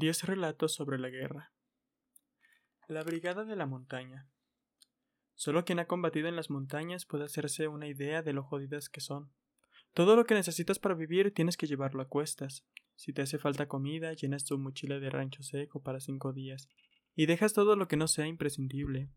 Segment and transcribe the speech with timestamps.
[0.00, 1.52] Diez relatos sobre la guerra.
[2.86, 4.28] La Brigada de la Montaña.
[5.34, 9.00] Solo quien ha combatido en las montañas puede hacerse una idea de lo jodidas que
[9.00, 9.32] son.
[9.94, 12.64] Todo lo que necesitas para vivir tienes que llevarlo a cuestas.
[12.94, 16.68] Si te hace falta comida, llenas tu mochila de rancho seco para cinco días
[17.16, 19.10] y dejas todo lo que no sea imprescindible.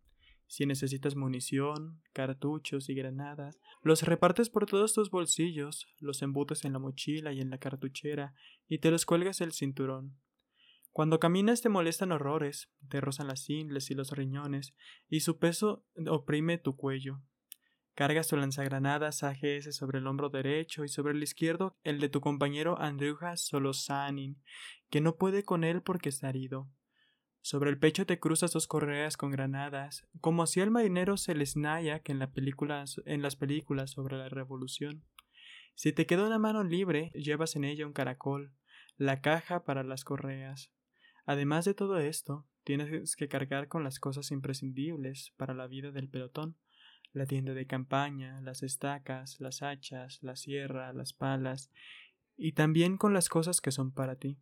[0.48, 6.74] Si necesitas munición, cartuchos y granadas, los repartes por todos tus bolsillos, los embutes en
[6.74, 8.34] la mochila y en la cartuchera
[8.68, 10.18] y te los cuelgas el cinturón.
[10.92, 14.76] Cuando caminas te molestan horrores, te rozan las ingles y los riñones,
[15.08, 17.22] y su peso oprime tu cuello.
[17.94, 22.20] Cargas tu lanzagranadas AGS sobre el hombro derecho y sobre el izquierdo el de tu
[22.20, 24.42] compañero Andruja Solosanin,
[24.90, 26.70] que no puede con él porque está herido.
[27.42, 32.12] Sobre el pecho te cruzas dos correas con granadas, como hacía el marinero Celesnaya que
[32.12, 35.06] en, la película, en las películas sobre la revolución.
[35.74, 38.54] Si te queda una mano libre, llevas en ella un caracol,
[38.98, 40.72] la caja para las correas.
[41.26, 46.10] Además de todo esto, tienes que cargar con las cosas imprescindibles para la vida del
[46.10, 46.58] pelotón,
[47.14, 51.72] la tienda de campaña, las estacas, las hachas, la sierra, las palas,
[52.38, 54.40] y también con las cosas que son para ti.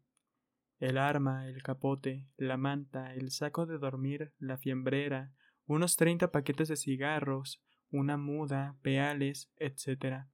[0.80, 5.34] El arma, el capote, la manta, el saco de dormir, la fiembrera,
[5.66, 10.28] unos treinta paquetes de cigarros, una muda, peales, etc.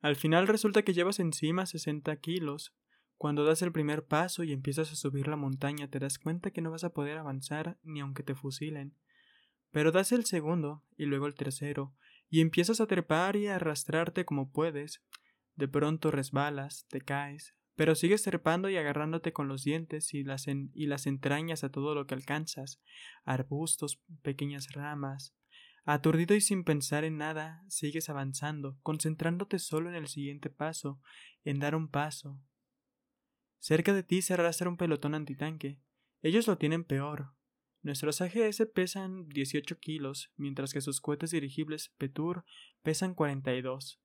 [0.00, 2.74] Al final resulta que llevas encima sesenta kilos,
[3.20, 6.62] cuando das el primer paso y empiezas a subir la montaña te das cuenta que
[6.62, 8.96] no vas a poder avanzar ni aunque te fusilen.
[9.70, 11.94] Pero das el segundo y luego el tercero,
[12.30, 15.02] y empiezas a trepar y a arrastrarte como puedes.
[15.54, 20.46] De pronto resbalas, te caes, pero sigues trepando y agarrándote con los dientes y las,
[20.48, 22.80] y las entrañas a todo lo que alcanzas,
[23.26, 25.36] arbustos, pequeñas ramas.
[25.84, 31.02] Aturdido y sin pensar en nada, sigues avanzando, concentrándote solo en el siguiente paso,
[31.44, 32.40] en dar un paso,
[33.60, 35.78] Cerca de ti se arrastra un pelotón antitanque.
[36.22, 37.34] Ellos lo tienen peor.
[37.82, 42.44] Nuestros AGS pesan 18 kilos, mientras que sus cohetes dirigibles Petur
[42.82, 44.00] pesan 42.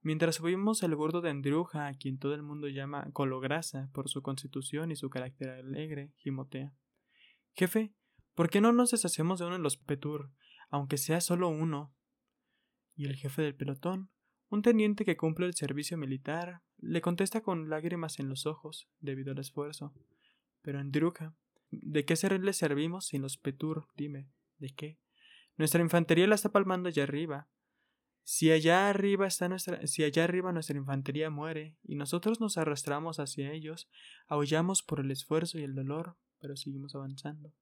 [0.00, 4.22] Mientras subimos el gordo de Andruja, a quien todo el mundo llama colograsa por su
[4.22, 6.74] constitución y su carácter alegre, gimotea.
[7.54, 7.94] Jefe,
[8.34, 10.32] ¿por qué no nos deshacemos de uno de los Petur,
[10.68, 11.94] aunque sea solo uno?
[12.96, 14.10] Y el jefe del pelotón,
[14.48, 19.32] un teniente que cumple el servicio militar le contesta con lágrimas en los ojos debido
[19.32, 19.92] al esfuerzo.
[20.62, 21.34] Pero Andruja,
[21.70, 23.88] ¿de qué ser le servimos sin los Petur?
[23.96, 24.98] Dime, ¿de qué?
[25.56, 27.48] Nuestra infantería la está palmando allá arriba.
[28.24, 33.20] Si allá arriba está nuestra, si allá arriba nuestra infantería muere y nosotros nos arrastramos
[33.20, 33.88] hacia ellos,
[34.26, 37.52] aullamos por el esfuerzo y el dolor, pero seguimos avanzando.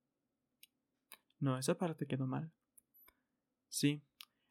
[1.38, 2.50] No, esa parte quedó mal.
[3.68, 4.02] Sí,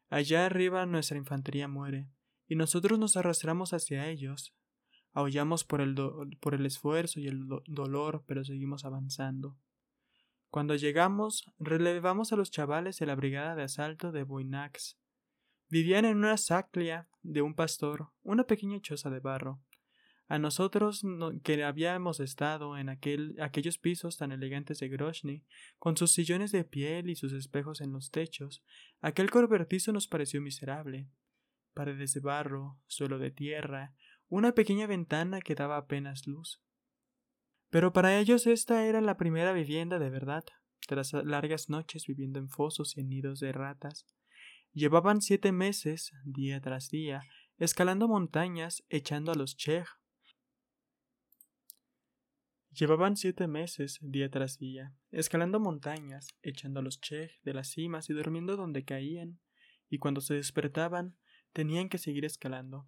[0.08, 2.08] allá arriba nuestra infantería muere,
[2.46, 4.54] y nosotros nos arrastramos hacia ellos.
[5.12, 5.94] Aullamos por el,
[6.40, 9.56] por el esfuerzo y el dolor, pero seguimos avanzando.
[10.50, 14.98] Cuando llegamos, relevamos a los chavales de la brigada de asalto de Buinax.
[15.68, 19.60] Vivían en una saclia de un pastor, una pequeña choza de barro.
[20.26, 21.02] A nosotros
[21.42, 25.44] que habíamos estado en aquel, aquellos pisos tan elegantes de Groshny,
[25.78, 28.64] con sus sillones de piel y sus espejos en los techos,
[29.00, 31.08] aquel corbertizo nos pareció miserable
[31.74, 33.94] paredes de barro, suelo de tierra,
[34.28, 36.62] una pequeña ventana que daba apenas luz.
[37.70, 40.44] Pero para ellos esta era la primera vivienda de verdad,
[40.86, 44.06] tras largas noches viviendo en fosos y en nidos de ratas.
[44.72, 47.22] Llevaban siete meses, día tras día,
[47.58, 49.86] escalando montañas, echando a los chej.
[52.70, 58.10] Llevaban siete meses, día tras día, escalando montañas, echando a los chej de las cimas
[58.10, 59.38] y durmiendo donde caían,
[59.88, 61.16] y cuando se despertaban,
[61.54, 62.86] tenían que seguir escalando.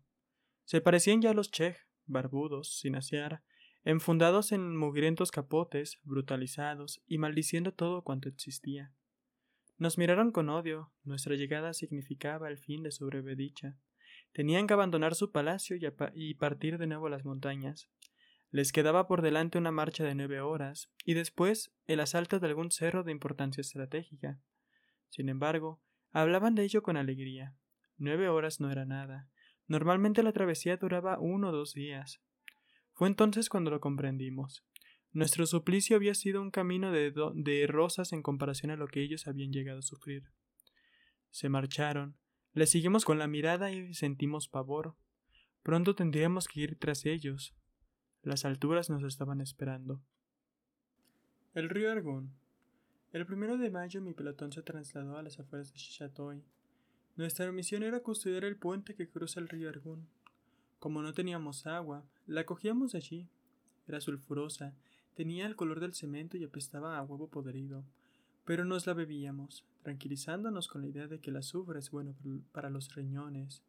[0.64, 3.42] Se parecían ya a los Chej, barbudos, sin asear,
[3.84, 8.92] enfundados en mugrientos capotes, brutalizados y maldiciendo todo cuanto existía.
[9.78, 13.78] Nos miraron con odio, nuestra llegada significaba el fin de su breve dicha.
[14.32, 17.88] Tenían que abandonar su palacio y, y partir de nuevo a las montañas.
[18.50, 22.70] Les quedaba por delante una marcha de nueve horas, y después el asalto de algún
[22.70, 24.40] cerro de importancia estratégica.
[25.10, 25.80] Sin embargo,
[26.10, 27.54] hablaban de ello con alegría.
[27.98, 29.28] Nueve horas no era nada.
[29.68, 32.20] Normalmente la travesía duraba uno o dos días.
[32.92, 34.64] Fue entonces cuando lo comprendimos.
[35.12, 39.50] Nuestro suplicio había sido un camino de, rosas en comparación a lo que ellos habían
[39.50, 40.24] llegado a sufrir.
[41.30, 42.16] Se marcharon.
[42.52, 44.94] Les seguimos con la mirada y sentimos pavor.
[45.62, 47.54] Pronto tendríamos que ir tras ellos.
[48.22, 50.02] Las alturas nos estaban esperando.
[51.54, 52.34] El río Argón.
[53.12, 56.44] El primero de mayo mi pelotón se trasladó a las afueras de Chatoy.
[57.16, 60.06] Nuestra misión era custodiar el puente que cruza el río Argún.
[60.78, 63.28] Como no teníamos agua, la cogíamos allí.
[63.88, 64.74] Era sulfurosa,
[65.16, 67.86] Tenía el color del cemento y apestaba a huevo podrido,
[68.44, 72.14] pero nos la bebíamos, tranquilizándonos con la idea de que el azufre es bueno
[72.52, 73.62] para los riñones.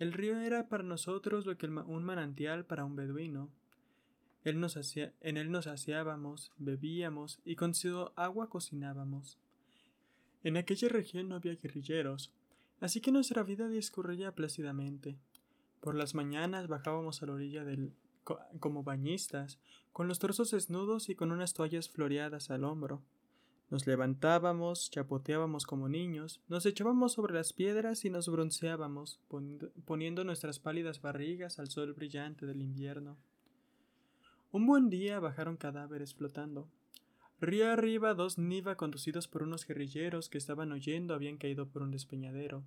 [0.00, 3.48] El río era para nosotros lo que un manantial para un beduino.
[4.42, 9.38] En él nos saciábamos, bebíamos y con su agua cocinábamos.
[10.42, 12.32] En aquella región no había guerrilleros,
[12.82, 15.16] así que nuestra vida discurría plácidamente.
[15.80, 17.94] Por las mañanas bajábamos a la orilla del
[18.60, 19.58] como bañistas,
[19.92, 23.02] con los torsos desnudos y con unas toallas floreadas al hombro.
[23.70, 29.18] Nos levantábamos, chapoteábamos como niños, nos echábamos sobre las piedras y nos bronceábamos,
[29.86, 33.16] poniendo nuestras pálidas barrigas al sol brillante del invierno.
[34.50, 36.68] Un buen día bajaron cadáveres flotando.
[37.42, 41.90] Río arriba, dos Niva conducidos por unos guerrilleros que estaban huyendo habían caído por un
[41.90, 42.62] despeñadero.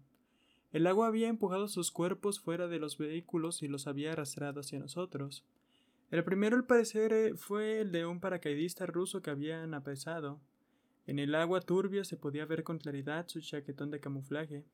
[0.73, 4.79] El agua había empujado sus cuerpos fuera de los vehículos y los había arrastrado hacia
[4.79, 5.45] nosotros.
[6.11, 10.41] El primero, al parecer, eh, fue el de un paracaidista ruso que habían apresado.
[11.07, 14.65] En el agua turbia se podía ver con claridad su chaquetón de camuflaje.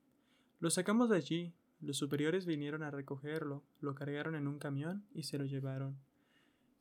[0.59, 1.53] Lo sacamos de allí.
[1.80, 5.95] Los superiores vinieron a recogerlo, lo cargaron en un camión y se lo llevaron.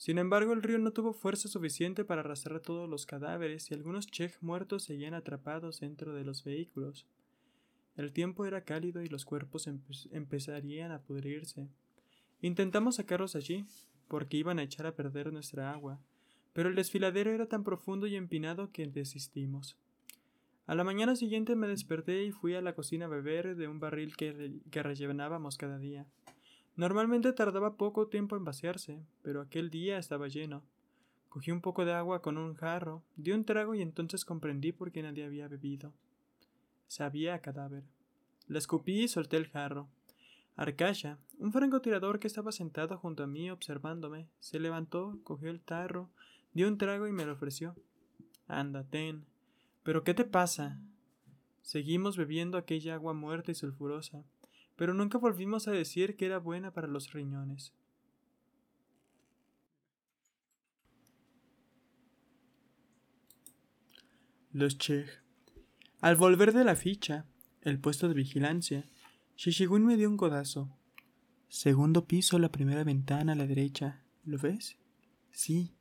[0.01, 4.07] Sin embargo, el río no tuvo fuerza suficiente para arrastrar todos los cadáveres y algunos
[4.07, 7.05] chej muertos seguían atrapados dentro de los vehículos.
[7.97, 9.69] El tiempo era cálido y los cuerpos
[10.11, 11.69] empezarían a pudrirse.
[12.41, 13.67] Intentamos sacarlos allí,
[14.09, 16.01] porque iban a echar a perder nuestra agua,
[16.55, 19.77] pero el desfiladero era tan profundo y empinado que desistimos.
[20.67, 23.81] A la mañana siguiente me desperté y fui a la cocina a beber de un
[23.81, 26.07] barril que, que rellenábamos cada día.
[26.81, 30.63] Normalmente tardaba poco tiempo en vaciarse, pero aquel día estaba lleno.
[31.29, 34.91] Cogí un poco de agua con un jarro, di un trago y entonces comprendí por
[34.91, 35.93] qué nadie había bebido.
[36.89, 37.85] Sabía a cadáver.
[38.47, 39.89] La escupí y solté el jarro.
[40.57, 46.09] Arcasha, un francotirador que estaba sentado junto a mí observándome, se levantó, cogió el tarro,
[46.55, 47.77] dio un trago y me lo ofreció.
[48.49, 49.27] Anda, ten.
[49.83, 50.81] ¿Pero qué te pasa?
[51.61, 54.25] Seguimos bebiendo aquella agua muerta y sulfurosa
[54.81, 57.75] pero nunca volvimos a decir que era buena para los riñones.
[64.53, 65.07] Los Chej.
[66.01, 67.27] Al volver de la ficha,
[67.61, 68.89] el puesto de vigilancia,
[69.37, 70.75] Shishigun me dio un codazo.
[71.49, 74.03] Segundo piso, la primera ventana a la derecha.
[74.25, 74.79] ¿Lo ves?
[75.31, 75.75] Sí.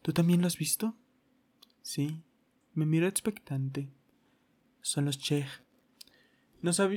[0.00, 0.96] ¿Tú también lo has visto?
[1.82, 2.22] Sí.
[2.72, 3.92] Me miró expectante.
[4.80, 5.65] Son los Chej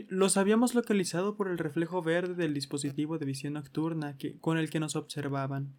[0.10, 4.80] los habíamos localizado por el reflejo verde del dispositivo de visión nocturna con el que
[4.80, 5.74] nos observaban.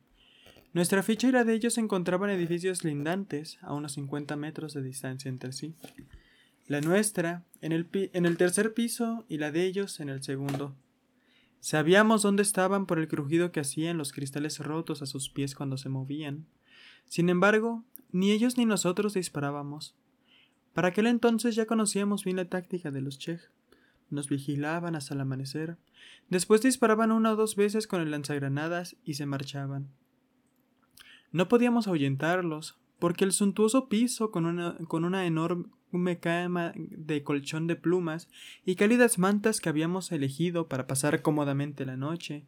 [0.72, 4.74] Nuestra ficha y la de ellos se encontraban en edificios lindantes, a unos 50 metros
[4.74, 5.74] de distancia entre sí.
[6.68, 10.76] La nuestra en el, en el tercer piso y la de ellos en el segundo.
[11.58, 15.76] Sabíamos dónde estaban por el crujido que hacían los cristales rotos a sus pies cuando
[15.76, 16.46] se movían.
[17.08, 17.82] Sin embargo,
[18.12, 19.96] ni ellos ni nosotros disparábamos.
[20.72, 23.40] Para aquel entonces ya conocíamos bien la táctica de los Chej
[24.10, 25.76] nos vigilaban hasta el amanecer,
[26.28, 29.88] después disparaban una o dos veces con el lanzagranadas y se marchaban.
[31.32, 37.66] No podíamos ahuyentarlos, porque el suntuoso piso con una, con una enorme cama de colchón
[37.66, 38.28] de plumas
[38.64, 42.44] y cálidas mantas que habíamos elegido para pasar cómodamente la noche,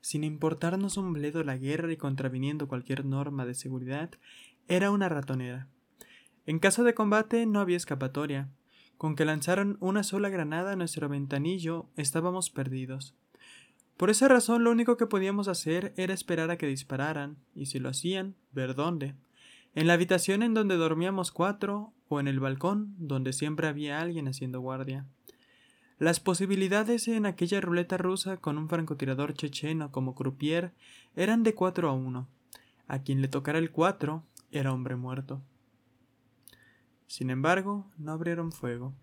[0.00, 4.10] sin importarnos un bledo la guerra y contraviniendo cualquier norma de seguridad,
[4.68, 5.68] era una ratonera.
[6.46, 8.48] En caso de combate no había escapatoria,
[8.98, 13.14] con que lanzaran una sola granada a nuestro ventanillo, estábamos perdidos.
[13.96, 17.78] Por esa razón lo único que podíamos hacer era esperar a que dispararan, y si
[17.78, 19.14] lo hacían, ver dónde.
[19.74, 24.28] En la habitación en donde dormíamos cuatro, o en el balcón, donde siempre había alguien
[24.28, 25.06] haciendo guardia.
[25.98, 30.72] Las posibilidades en aquella ruleta rusa con un francotirador checheno como croupier
[31.16, 32.28] eran de cuatro a uno.
[32.86, 34.22] A quien le tocara el cuatro
[34.52, 35.40] era hombre muerto.
[37.06, 38.94] Sin embargo, no abrieron fuego.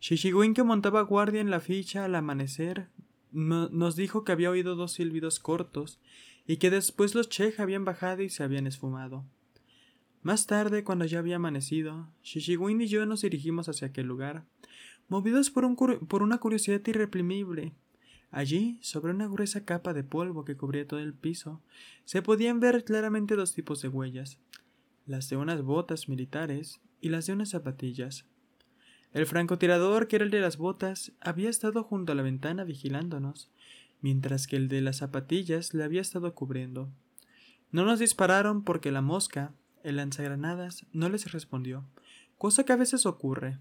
[0.00, 2.88] Shishiguin, que montaba guardia en la ficha al amanecer,
[3.32, 6.00] nos dijo que había oído dos silbidos cortos
[6.46, 9.24] y que después los Chej habían bajado y se habían esfumado.
[10.22, 14.44] Más tarde, cuando ya había amanecido, Shishiguin y yo nos dirigimos hacia aquel lugar,
[15.08, 17.74] movidos por, por una curiosidad irreprimible.
[18.30, 21.62] Allí, sobre una gruesa capa de polvo que cubría todo el piso,
[22.04, 24.38] se podían ver claramente dos tipos de huellas,
[25.06, 28.26] las de unas botas militares y las de unas zapatillas.
[29.12, 33.50] El francotirador, que era el de las botas, había estado junto a la ventana vigilándonos,
[34.00, 36.90] mientras que el de las zapatillas le había estado cubriendo.
[37.70, 39.52] No nos dispararon porque la mosca,
[39.82, 41.84] el lanzagranadas, no les respondió,
[42.36, 43.58] cosa que a veces ocurre.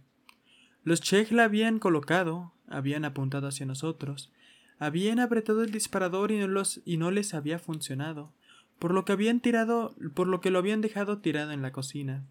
[0.83, 4.31] Los Chej la habían colocado, habían apuntado hacia nosotros,
[4.79, 8.33] habían apretado el disparador y no, y no les había funcionado,
[8.79, 12.25] por lo que habían tirado, por lo que lo habían dejado tirado en la cocina.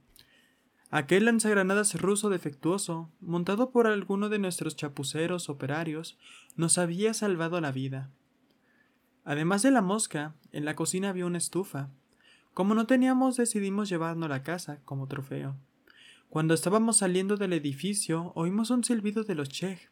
[0.91, 6.17] Aquel lanzagranadas ruso defectuoso, montado por alguno de nuestros chapuceros operarios,
[6.55, 8.11] nos había salvado la vida.
[9.25, 11.91] Además de la mosca, en la cocina había una estufa.
[12.55, 15.57] Como no teníamos, decidimos llevarnos a casa como trofeo.
[16.31, 19.91] Cuando estábamos saliendo del edificio, oímos un silbido de los Chej.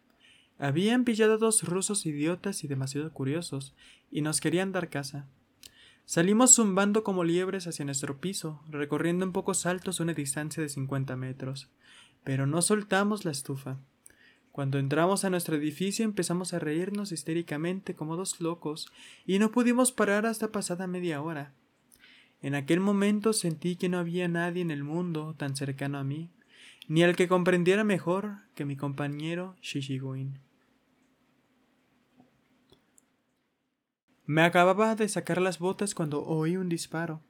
[0.59, 3.75] Habían pillado a dos rusos idiotas y demasiado curiosos,
[4.13, 5.27] y nos querían dar casa.
[6.07, 11.17] Salimos zumbando como liebres hacia nuestro piso, recorriendo en pocos saltos una distancia de cincuenta
[11.17, 11.71] metros.
[12.25, 13.79] Pero no soltamos la estufa.
[14.53, 18.93] Cuando entramos a nuestro edificio empezamos a reírnos histéricamente como dos locos,
[19.27, 21.53] y no pudimos parar hasta pasada media hora.
[22.43, 26.31] En aquel momento sentí que no había nadie en el mundo tan cercano a mí,
[26.87, 30.44] ni al que comprendiera mejor que mi compañero Shishiguin.
[34.27, 37.23] Me acababa de sacar las botas cuando oí un disparo.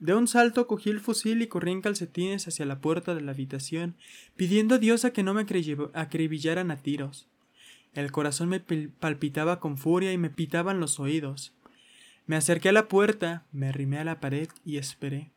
[0.00, 3.32] De un salto cogí el fusil y corrí en calcetines hacia la puerta de la
[3.32, 3.96] habitación,
[4.36, 5.46] pidiendo a Dios a que no me
[5.94, 7.28] acribillaran a tiros.
[7.94, 11.54] El corazón me palpitaba con furia y me pitaban los oídos.
[12.26, 15.30] Me acerqué a la puerta, me arrimé a la pared y esperé.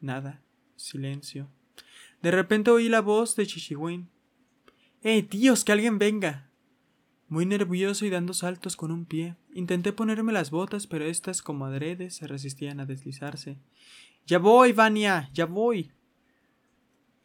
[0.00, 0.42] Nada.
[0.76, 1.48] Silencio.
[2.22, 4.08] De repente oí la voz de Chichihuin.
[5.02, 6.49] ¡Eh, tíos, que alguien venga!
[7.30, 11.64] Muy nervioso y dando saltos con un pie, intenté ponerme las botas, pero éstas, como
[11.64, 13.56] adredes, se resistían a deslizarse.
[14.26, 15.92] Ya voy, Vania, ya voy.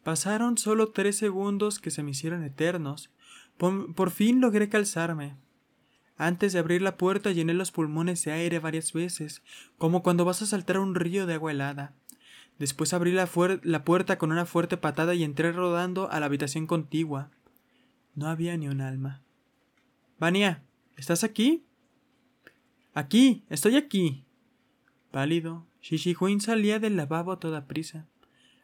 [0.04, 3.10] Pasaron solo tres segundos que se me hicieron eternos.
[3.58, 5.34] Por, fin logré calzarme.
[6.16, 9.42] Antes de abrir la puerta llené los pulmones de aire varias veces,
[9.76, 11.96] como cuando vas a saltar un río de agua helada.
[12.60, 13.28] Después abrí la,
[13.64, 17.32] la puerta con una fuerte patada y entré rodando a la habitación contigua.
[18.14, 19.25] No había ni un alma.
[20.18, 20.64] Vania,
[20.96, 21.66] ¿estás aquí?
[22.94, 24.24] Aquí, estoy aquí.
[25.10, 28.06] Pálido, Shishihuin salía del lavabo a toda prisa,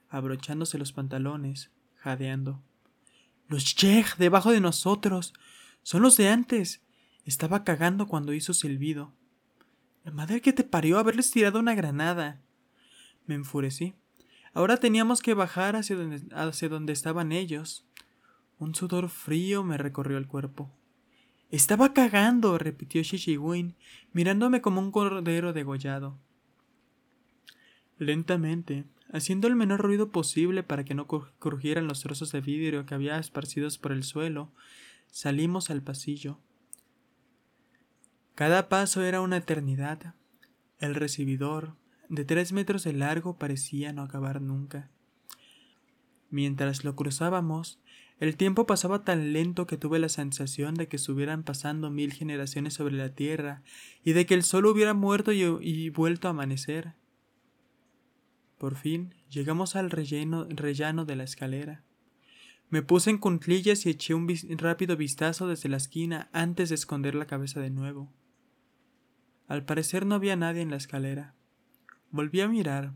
[0.08, 2.62] abrochándose los pantalones, jadeando.
[3.48, 5.34] Los Chej debajo de nosotros.
[5.82, 6.80] Son los de antes.
[7.26, 9.12] Estaba cagando cuando hizo silbido.
[10.04, 12.40] La madre que te parió haberles tirado una granada.
[13.26, 13.94] Me enfurecí.
[14.54, 17.84] Ahora teníamos que bajar hacia donde, hacia donde estaban ellos.
[18.58, 20.72] Un sudor frío me recorrió el cuerpo.
[21.52, 23.74] Estaba cagando, repitió Shishiguin,
[24.14, 26.18] mirándome como un cordero degollado.
[27.98, 32.94] Lentamente, haciendo el menor ruido posible para que no crujieran los trozos de vidrio que
[32.94, 34.50] había esparcidos por el suelo,
[35.10, 36.38] salimos al pasillo.
[38.34, 40.14] Cada paso era una eternidad.
[40.78, 41.76] El recibidor,
[42.08, 44.88] de tres metros de largo, parecía no acabar nunca.
[46.30, 47.78] Mientras lo cruzábamos,
[48.22, 52.74] el tiempo pasaba tan lento que tuve la sensación de que estuvieran pasando mil generaciones
[52.74, 53.64] sobre la tierra
[54.04, 56.94] y de que el sol hubiera muerto y, vuelto a amanecer.
[58.58, 61.82] Por fin llegamos al relleno, rellano de la escalera.
[62.70, 67.16] Me puse en cunclillas y eché un rápido vistazo desde la esquina antes de esconder
[67.16, 68.12] la cabeza de nuevo.
[69.48, 71.34] Al parecer no había nadie en la escalera.
[72.12, 72.92] Volví a mirar,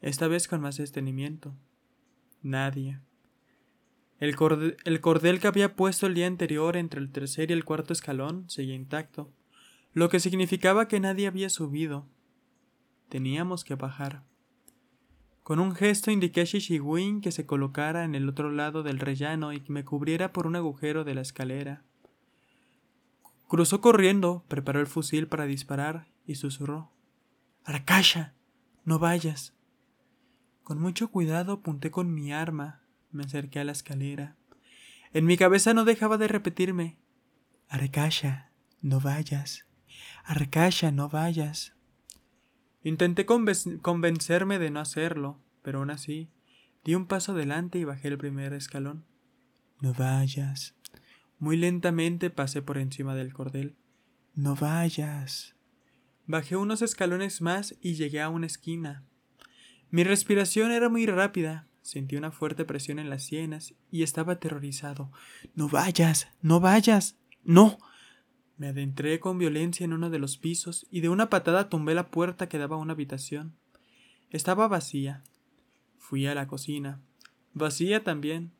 [0.00, 1.56] esta vez con más detenimiento.
[2.40, 3.00] Nadie.
[4.20, 8.44] El, cordel que había puesto el día anterior entre el tercer y el cuarto escalón
[8.50, 9.32] seguía intacto,
[9.94, 12.06] lo que significaba que nadie había subido.
[13.08, 14.22] Teníamos que bajar.
[15.42, 19.54] Con un gesto indiqué a Shishiguin que se colocara en el otro lado del rellano
[19.54, 21.82] y que me cubriera por un agujero de la escalera.
[23.48, 26.92] Cruzó corriendo, preparó el fusil para disparar y susurró.
[27.64, 28.34] Arcasha,
[28.84, 29.54] no vayas.
[30.62, 32.80] Con mucho cuidado apunté con mi arma
[33.12, 34.36] me acerqué a la escalera.
[35.12, 36.98] En mi cabeza no dejaba de repetirme
[37.68, 38.50] Arkasha,
[38.80, 39.66] no vayas.
[40.24, 41.74] Arkasha, no vayas.
[42.82, 46.30] Intenté convencerme de no hacerlo, pero aún así
[46.84, 49.04] di un paso adelante y bajé el primer escalón.
[49.80, 50.74] No vayas.
[51.38, 53.76] Muy lentamente pasé por encima del cordel.
[54.34, 55.56] No vayas.
[56.26, 59.04] Bajé unos escalones más y llegué a una esquina.
[59.90, 65.10] Mi respiración era muy rápida, Sentí una fuerte presión en las sienes y estaba aterrorizado.
[65.56, 67.78] No vayas, no vayas, no.
[68.56, 72.12] Me adentré con violencia en uno de los pisos y de una patada tumbé la
[72.12, 73.56] puerta que daba a una habitación.
[74.30, 75.24] Estaba vacía.
[75.98, 77.00] Fui a la cocina.
[77.54, 78.52] Vacía también.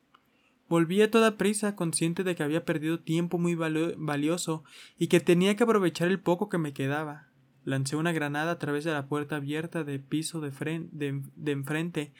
[0.67, 4.65] Volví a toda prisa, consciente de que había perdido tiempo muy valioso
[4.97, 7.29] y que tenía que aprovechar el poco que me quedaba.
[7.63, 10.51] Lancé una granada a través de la puerta abierta de piso de,
[10.91, 12.11] de enfrente,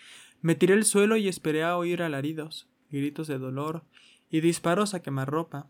[0.41, 3.83] me tiré al suelo y esperé a oír alaridos, gritos de dolor
[4.29, 5.69] y disparos a quemarropa.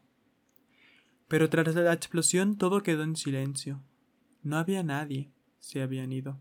[1.28, 3.82] Pero tras la explosión todo quedó en silencio.
[4.44, 5.32] No había nadie.
[5.60, 6.40] Se habían ido.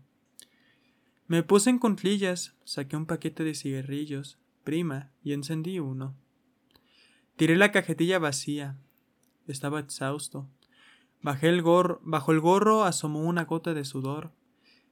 [1.27, 6.15] Me puse en contlillas, saqué un paquete de cigarrillos, prima, y encendí uno.
[7.37, 8.77] Tiré la cajetilla vacía.
[9.47, 10.49] Estaba exhausto.
[11.21, 14.33] Bajé el gorro, bajo el gorro asomó una gota de sudor.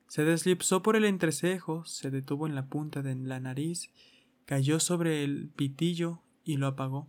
[0.10, 3.92] Se deslipsó por el entrecejo, se detuvo en la punta de la nariz,
[4.46, 7.08] cayó sobre el pitillo y lo apagó.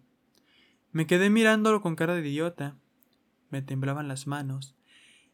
[0.92, 2.76] Me quedé mirándolo con cara de idiota.
[3.48, 4.76] Me temblaban las manos.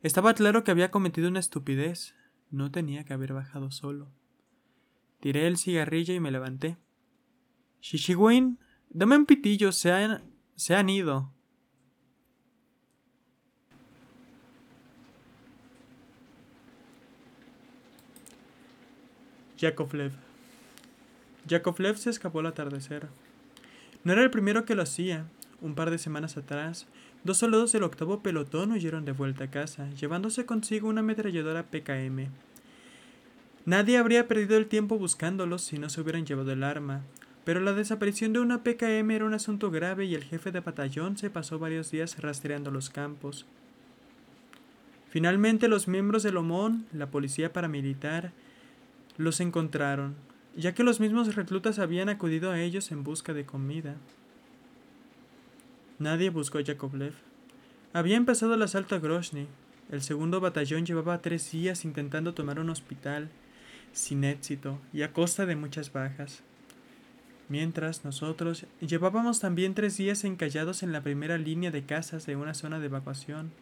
[0.00, 2.14] Estaba claro que había cometido una estupidez.
[2.52, 4.12] No tenía que haber bajado solo.
[5.18, 6.76] Tiré el cigarrillo y me levanté.
[7.80, 11.34] Shishiwin, dame un pitillo, se han, se han ido.
[19.58, 20.12] Yakovlev.
[21.46, 23.08] Yakovlev se escapó al atardecer.
[24.04, 25.26] No era el primero que lo hacía.
[25.62, 26.86] Un par de semanas atrás,
[27.24, 32.28] dos soldados del octavo pelotón huyeron de vuelta a casa, llevándose consigo una ametralladora PKM.
[33.64, 37.02] Nadie habría perdido el tiempo buscándolos si no se hubieran llevado el arma,
[37.44, 41.16] pero la desaparición de una PKM era un asunto grave y el jefe de batallón
[41.16, 43.46] se pasó varios días rastreando los campos.
[45.08, 48.32] Finalmente los miembros del OMON, la policía paramilitar,
[49.16, 50.14] los encontraron,
[50.56, 53.96] ya que los mismos reclutas habían acudido a ellos en busca de comida.
[55.98, 57.14] Nadie buscó a Yakovlev.
[57.92, 59.46] Había empezado el asalto a Grozny.
[59.90, 63.30] El segundo batallón llevaba tres días intentando tomar un hospital,
[63.92, 66.42] sin éxito y a costa de muchas bajas.
[67.48, 72.54] Mientras nosotros llevábamos también tres días encallados en la primera línea de casas de una
[72.54, 73.52] zona de evacuación,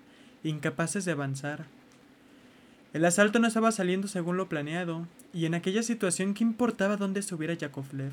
[0.43, 1.67] incapaces de avanzar.
[2.95, 7.19] El asalto no estaba saliendo según lo planeado, y en aquella situación, ¿qué importaba dónde
[7.19, 8.13] estuviera Yakovlev?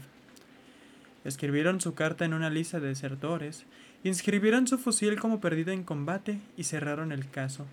[1.23, 3.65] Escribieron su carta en una lista de desertores,
[4.03, 7.67] inscribieron su fusil como perdido en combate y cerraron el caso.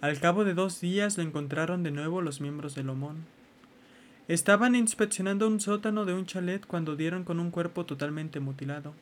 [0.00, 3.16] Al cabo de dos días lo encontraron de nuevo los miembros del OMON.
[4.28, 8.94] Estaban inspeccionando un sótano de un chalet cuando dieron con un cuerpo totalmente mutilado.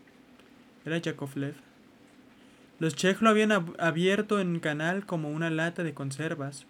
[0.87, 1.68] Era Yakovlev.
[2.79, 6.67] Los checos lo habían abierto en canal como una lata de conservas.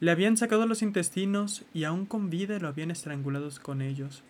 [0.00, 4.24] Le habían sacado los intestinos y aún con vida lo habían estrangulado con ellos.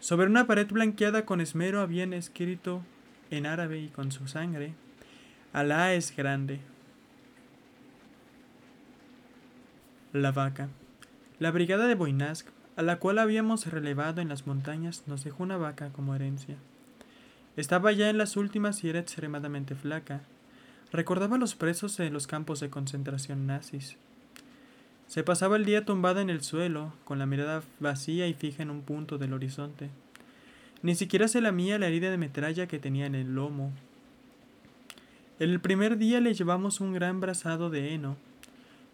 [0.00, 2.82] Sobre una pared blanqueada con esmero habían escrito
[3.30, 4.74] en árabe y con su sangre,
[5.52, 6.60] Alá es grande.
[10.12, 10.68] La vaca.
[11.38, 15.56] La brigada de Boinask, a la cual habíamos relevado en las montañas, nos dejó una
[15.56, 16.56] vaca como herencia.
[17.56, 20.22] Estaba ya en las últimas y era extremadamente flaca,
[20.92, 23.96] Recordaba a los presos en los campos de concentración nazis.
[25.06, 28.70] Se pasaba el día tumbada en el suelo, con la mirada vacía y fija en
[28.70, 29.90] un punto del horizonte.
[30.82, 33.72] Ni siquiera se lamía la herida de metralla que tenía en el lomo.
[35.38, 38.16] El primer día le llevamos un gran brazado de heno.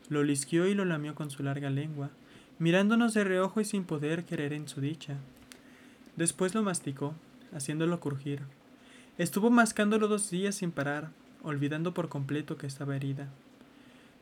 [0.08, 2.10] Lo lisquió y lo lamió con su larga lengua,
[2.58, 5.16] mirándonos de reojo y sin poder querer en su dicha.
[6.16, 7.14] Después lo masticó,
[7.54, 8.40] haciéndolo crujir.
[9.16, 11.10] Estuvo mascándolo dos días sin parar,
[11.44, 13.28] olvidando por completo que estaba herida.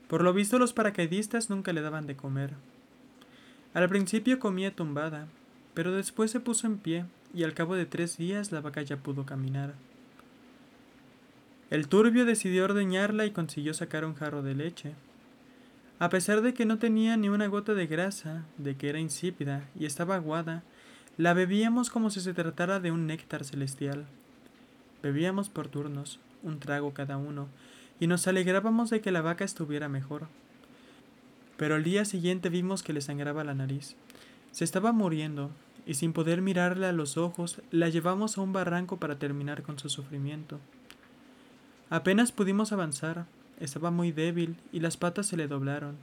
[0.09, 2.53] Por lo visto los paracaidistas nunca le daban de comer.
[3.73, 5.27] Al principio comía tumbada,
[5.73, 8.99] pero después se puso en pie y al cabo de tres días la vaca ya
[8.99, 9.75] pudo caminar.
[11.71, 14.93] El turbio decidió ordeñarla y consiguió sacar un jarro de leche.
[15.99, 19.67] A pesar de que no tenía ni una gota de grasa, de que era insípida
[19.79, 20.63] y estaba aguada,
[21.17, 24.05] la bebíamos como si se tratara de un néctar celestial.
[25.03, 27.49] Bebíamos por turnos, un trago cada uno,
[28.01, 30.29] y nos alegrábamos de que la vaca estuviera mejor.
[31.57, 33.97] Pero al día siguiente vimos que le sangraba la nariz.
[34.51, 35.51] Se estaba muriendo,
[35.87, 39.79] y sin poder mirarle a los ojos, la llevamos a un barranco para terminar con
[39.79, 40.61] su sufrimiento.
[41.91, 43.27] Apenas pudimos avanzar,
[43.61, 45.97] estaba muy débil y las patas se le doblaron.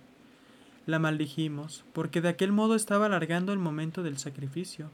[0.85, 4.89] La maldijimos, porque de aquel modo estaba alargando el momento del sacrificio.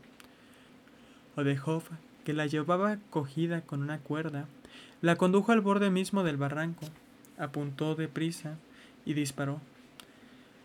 [1.36, 1.84] Odehov,
[2.24, 4.48] que la llevaba cogida con una cuerda,
[5.02, 6.86] la condujo al borde mismo del barranco,
[7.38, 8.58] apuntó deprisa
[9.06, 9.62] y disparó.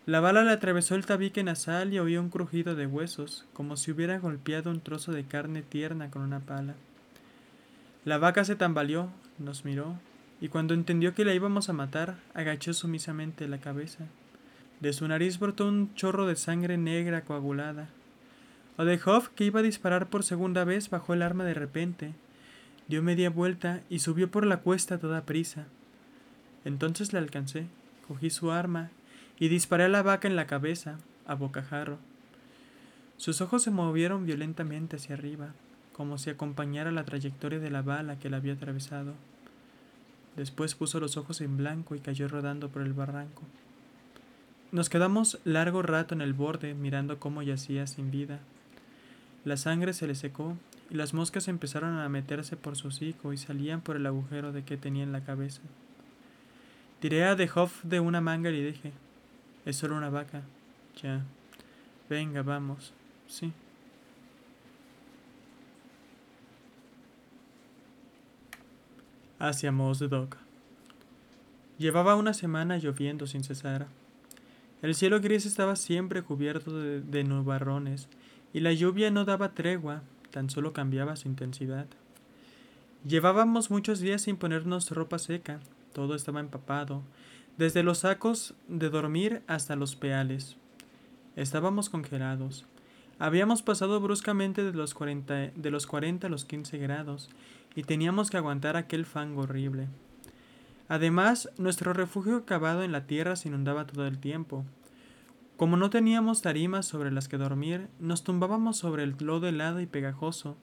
[0.05, 3.91] La bala le atravesó el tabique nasal y oía un crujido de huesos, como si
[3.91, 6.73] hubiera golpeado un trozo de carne tierna con una pala.
[8.03, 9.95] La vaca se tambaleó, nos miró,
[10.39, 14.05] y cuando entendió que la íbamos a matar, agachó sumisamente la cabeza.
[14.79, 17.89] De su nariz brotó un chorro de sangre negra coagulada.
[18.77, 22.13] Odehov, que iba a disparar por segunda vez, bajó el arma de repente
[22.91, 25.65] dio media vuelta y subió por la cuesta a toda prisa.
[26.65, 27.67] Entonces le alcancé,
[28.05, 28.91] cogí su arma
[29.39, 31.99] y disparé a la vaca en la cabeza, a bocajarro.
[33.15, 35.53] Sus ojos se movieron violentamente hacia arriba,
[35.93, 39.13] como si acompañara la trayectoria de la bala que la había atravesado.
[40.35, 43.43] Después puso los ojos en blanco y cayó rodando por el barranco.
[44.73, 48.39] nos quedamos largo rato en el borde mirando cómo yacía sin vida.
[49.45, 50.57] La sangre se le secó
[50.91, 54.65] y las moscas empezaron a meterse por su hocico y salían por el agujero de
[54.65, 55.61] que tenía en la cabeza.
[56.99, 58.91] Tiré a De Hoff de una manga y dije,
[59.65, 60.41] es solo una vaca.
[61.01, 61.23] Ya.
[62.09, 62.93] Venga, vamos.
[63.27, 63.53] Sí.
[69.39, 70.35] Hacia Mosdok.
[71.77, 73.87] Llevaba una semana lloviendo sin cesar.
[74.81, 78.09] El cielo gris estaba siempre cubierto de, nubarrones,
[78.53, 81.85] y la lluvia no daba tregua, tan solo cambiaba su intensidad.
[83.05, 85.59] Llevábamos muchos días sin ponernos ropa seca,
[85.93, 87.03] todo estaba empapado,
[87.57, 90.55] desde los sacos de dormir hasta los peales.
[91.35, 92.65] Estábamos congelados.
[93.19, 97.29] Habíamos pasado bruscamente de los, 40, de los 40 a los 15 grados,
[97.75, 99.87] y teníamos que aguantar aquel fango horrible.
[100.87, 104.65] Además, nuestro refugio cavado en la tierra se inundaba todo el tiempo.
[105.61, 109.85] Como no teníamos tarimas sobre las que dormir, nos tumbábamos sobre el lodo helado y
[109.85, 110.57] pegajoso,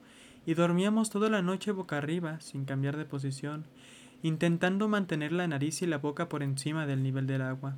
[0.45, 3.63] y dormíamos toda la noche boca arriba, sin cambiar de posición,
[4.23, 7.77] intentando mantener la nariz y la boca por encima del nivel del agua.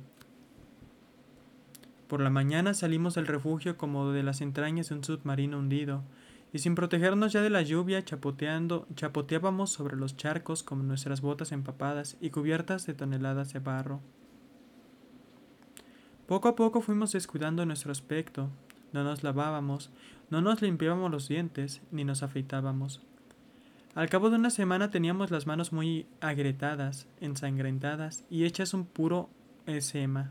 [2.08, 6.02] Por la mañana salimos del refugio como de las entrañas de un submarino hundido,
[6.52, 11.52] y sin protegernos ya de la lluvia, chapoteando, chapoteábamos sobre los charcos con nuestras botas
[11.52, 14.00] empapadas y cubiertas de toneladas de barro.
[16.32, 18.48] Poco a poco fuimos descuidando nuestro aspecto,
[18.94, 19.90] no nos lavábamos,
[20.30, 23.02] no nos limpiábamos los dientes, ni nos afeitábamos.
[23.94, 29.28] Al cabo de una semana teníamos las manos muy agrietadas, ensangrentadas y hechas un puro
[29.66, 30.30] esema.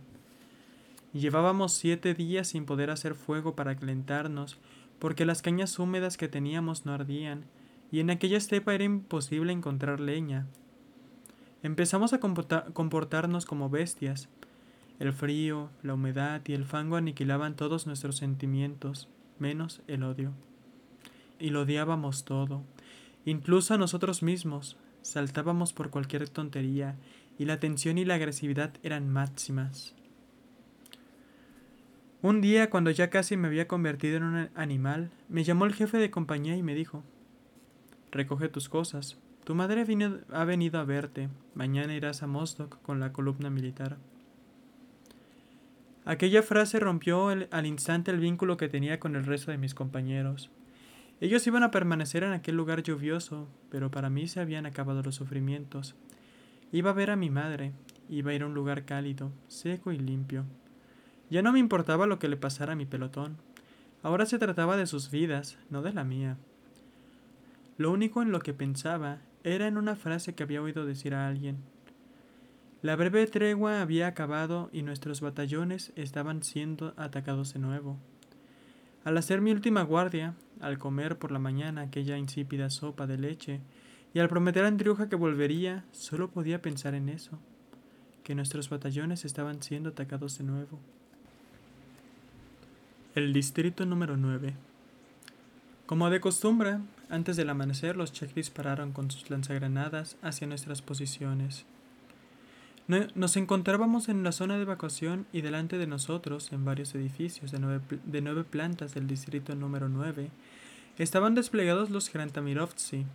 [1.13, 4.57] Llevábamos siete días sin poder hacer fuego para calentarnos,
[4.97, 7.45] porque las cañas húmedas que teníamos no ardían,
[7.91, 10.47] y en aquella estepa era imposible encontrar leña.
[11.61, 14.29] Empezamos a comportarnos como bestias.
[15.01, 19.07] El frío, la humedad y el fango aniquilaban todos nuestros sentimientos,
[19.39, 20.31] menos el odio.
[21.39, 22.61] Y lo odiábamos todo,
[23.25, 24.77] incluso a nosotros mismos.
[25.01, 26.97] Saltábamos por cualquier tontería,
[27.39, 29.95] y la tensión y la agresividad eran máximas.
[32.21, 35.97] Un día, cuando ya casi me había convertido en un animal, me llamó el jefe
[35.97, 37.03] de compañía y me dijo,
[38.11, 39.17] Recoge tus cosas.
[39.45, 39.81] Tu madre
[40.31, 41.29] ha venido a verte.
[41.55, 43.97] Mañana irás a Mostok con la columna militar.
[46.03, 50.49] Aquella frase rompió al instante el vínculo que tenía con el resto de mis compañeros.
[51.19, 55.13] Ellos iban a permanecer en aquel lugar lluvioso, pero para mí se habían acabado los
[55.13, 55.95] sufrimientos.
[56.71, 57.73] Iba a ver a mi madre,
[58.09, 60.45] iba a ir a un lugar cálido, seco y limpio.
[61.29, 63.37] Ya no me importaba lo que le pasara a mi pelotón.
[64.01, 66.37] Ahora se trataba de sus vidas, no de la mía.
[67.77, 71.27] Lo único en lo que pensaba era en una frase que había oído decir a
[71.27, 71.57] alguien.
[72.81, 77.99] La breve tregua había acabado y nuestros batallones estaban siendo atacados de nuevo.
[79.03, 83.61] Al hacer mi última guardia, al comer por la mañana aquella insípida sopa de leche,
[84.13, 87.39] y al prometer a Andriuja que volvería, solo podía pensar en eso,
[88.23, 90.79] que nuestros batallones estaban siendo atacados de nuevo.
[93.13, 94.53] El distrito número 9.
[95.85, 101.65] Como de costumbre, antes del amanecer los cheques dispararon con sus lanzagranadas hacia nuestras posiciones.
[103.15, 107.59] Nos encontrábamos en la zona de evacuación y delante de nosotros, en varios edificios de
[108.21, 110.29] nueve, plantas del distrito número 9,
[110.97, 113.05] estaban desplegados los Grantamirovtsi.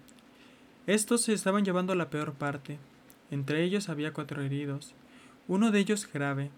[0.86, 2.78] Estos se estaban llevando la peor parte.
[3.30, 4.94] Entre ellos había cuatro heridos,
[5.46, 6.50] uno de ellos grave.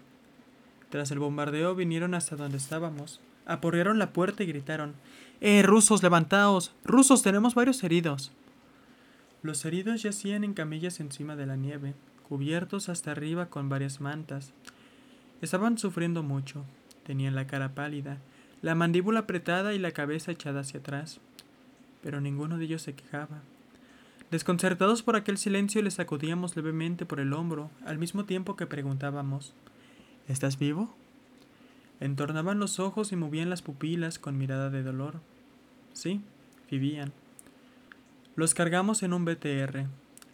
[0.89, 4.93] Tras el bombardeo vinieron hasta donde estábamos, aporrearon la puerta y gritaron
[5.41, 6.73] ¡Eh, rusos, levantaos!
[6.85, 8.31] ¡Rusos, tenemos varios heridos!
[9.41, 11.95] Los heridos yacían en camillas encima de la nieve,
[12.29, 14.53] cubiertos hasta arriba con varias mantas.
[15.41, 16.63] Estaban sufriendo mucho.
[17.03, 18.19] Tenían la cara pálida,
[18.61, 21.19] la mandíbula apretada y la cabeza echada hacia atrás.
[22.03, 23.41] Pero ninguno de ellos se quejaba.
[24.31, 29.53] Desconcertados por aquel silencio, les sacudíamos levemente por el hombro, al mismo tiempo que preguntábamos
[30.29, 30.93] ¿Estás vivo?
[31.99, 35.19] Entornaban los ojos y movían las pupilas con mirada de dolor.
[35.93, 36.21] Sí,
[36.69, 37.11] vivían.
[38.35, 39.87] Los cargamos en un BTR.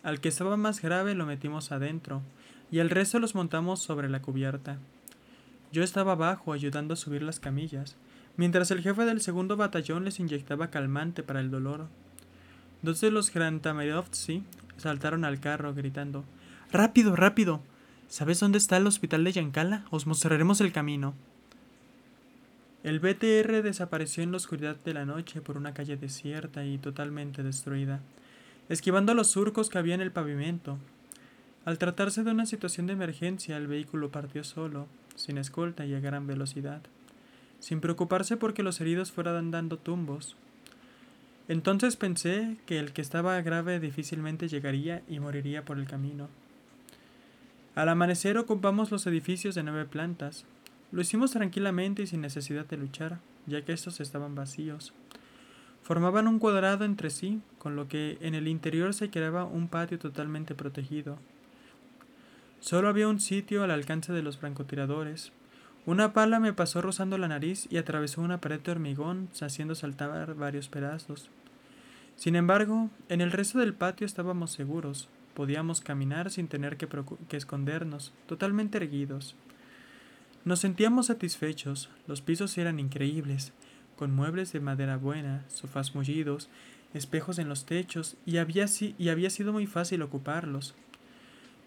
[0.05, 2.21] Al que estaba más grave lo metimos adentro,
[2.69, 4.77] y el resto los montamos sobre la cubierta.
[5.71, 7.95] Yo estaba abajo ayudando a subir las camillas,
[8.37, 11.87] mientras el jefe del segundo batallón les inyectaba calmante para el dolor.
[12.83, 14.43] Dos de los Grantamirovtsi
[14.77, 16.23] saltaron al carro gritando
[16.71, 17.61] ¡Rápido, rápido!
[18.07, 19.85] ¿Sabes dónde está el hospital de Yankala?
[19.89, 21.15] Os mostraremos el camino.
[22.83, 27.41] El BTR desapareció en la oscuridad de la noche por una calle desierta y totalmente
[27.41, 28.01] destruida,
[28.69, 30.77] esquivando los surcos que había en el pavimento.
[31.65, 35.99] Al tratarse de una situación de emergencia, el vehículo partió solo, sin escolta y a
[35.99, 36.81] gran velocidad,
[37.59, 40.35] sin preocuparse porque los heridos fueran dando tumbos.
[41.47, 46.27] Entonces pensé que el que estaba grave difícilmente llegaría y moriría por el camino.
[47.75, 50.45] Al amanecer ocupamos los edificios de nueve plantas.
[50.91, 54.93] Lo hicimos tranquilamente y sin necesidad de luchar, ya que estos estaban vacíos.
[55.83, 59.97] Formaban un cuadrado entre sí, con lo que en el interior se creaba un patio
[59.97, 61.17] totalmente protegido.
[62.59, 65.31] Solo había un sitio al alcance de los francotiradores.
[65.87, 70.35] Una pala me pasó rozando la nariz y atravesó una pared de hormigón, haciendo saltar
[70.35, 71.31] varios pedazos.
[72.15, 75.09] Sin embargo, en el resto del patio estábamos seguros.
[75.33, 76.87] Podíamos caminar sin tener que,
[77.27, 79.35] que escondernos, totalmente erguidos.
[80.43, 83.53] Nos sentíamos satisfechos, los pisos eran increíbles,
[83.95, 86.47] con muebles de madera buena, sofás mullidos,
[86.95, 88.65] espejos en los techos, y había,
[88.97, 90.73] y había sido muy fácil ocuparlos.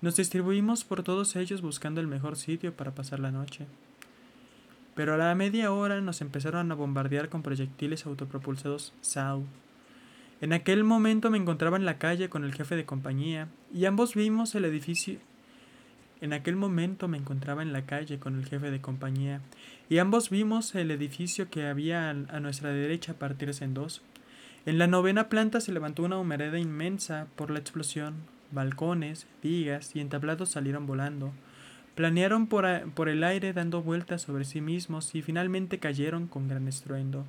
[0.00, 3.66] Nos distribuimos por todos ellos buscando el mejor sitio para pasar la noche.
[4.96, 9.44] Pero a la media hora nos empezaron a bombardear con proyectiles autopropulsados SAU.
[10.40, 14.14] En aquel momento me encontraba en la calle con el jefe de compañía, y ambos
[14.14, 15.20] vimos el edificio
[16.20, 19.40] en aquel momento me encontraba en la calle con el jefe de compañía,
[19.88, 24.02] y ambos vimos el edificio que había a nuestra derecha partirse en dos.
[24.68, 28.16] En la novena planta se levantó una humareda inmensa por la explosión.
[28.50, 31.33] Balcones, vigas y entablados salieron volando.
[31.94, 36.68] Planearon por, por el aire dando vueltas sobre sí mismos y finalmente cayeron con gran
[36.68, 37.24] estruendo.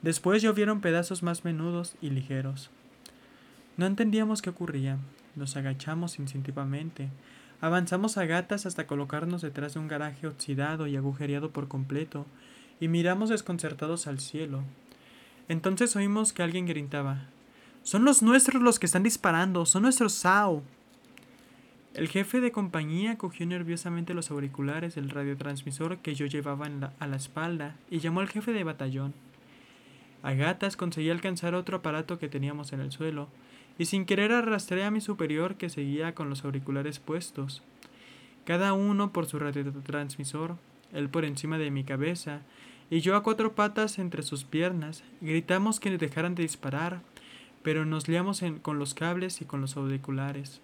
[0.00, 2.70] Después llovieron pedazos más menudos y ligeros.
[3.76, 4.96] No entendíamos qué ocurría.
[5.36, 7.10] Nos agachamos instintivamente.
[7.60, 12.24] Avanzamos a gatas hasta colocarnos detrás de un garaje oxidado y agujereado por completo,
[12.80, 14.64] y miramos desconcertados al cielo.
[15.48, 17.26] Entonces oímos que alguien gritaba
[17.82, 20.62] Son los nuestros los que están disparando, son nuestros SAO.
[21.94, 27.16] El jefe de compañía cogió nerviosamente los auriculares del radiotransmisor que yo llevaba a la
[27.16, 29.14] espalda y llamó al jefe de batallón.
[30.24, 33.28] A gatas conseguí alcanzar otro aparato que teníamos en el suelo,
[33.78, 37.62] y sin querer arrastré a mi superior que seguía con los auriculares puestos,
[38.44, 40.56] cada uno por su radiotransmisor,
[40.92, 42.40] él por encima de mi cabeza,
[42.90, 47.02] y yo a cuatro patas entre sus piernas, gritamos que dejaran de disparar,
[47.62, 50.60] pero nos liamos con los cables y con los auriculares.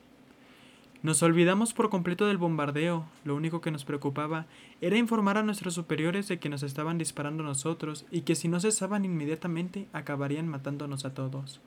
[1.02, 4.44] Nos olvidamos por completo del bombardeo, lo único que nos preocupaba
[4.82, 8.60] era informar a nuestros superiores de que nos estaban disparando nosotros y que si no
[8.60, 11.60] cesaban inmediatamente acabarían matándonos a todos.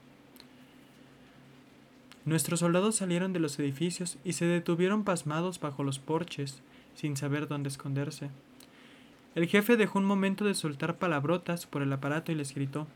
[2.26, 6.62] Nuestros soldados salieron de los edificios y se detuvieron pasmados bajo los porches,
[6.94, 8.30] sin saber dónde esconderse.
[9.36, 12.88] El jefe dejó un momento de soltar palabrotas por el aparato y les gritó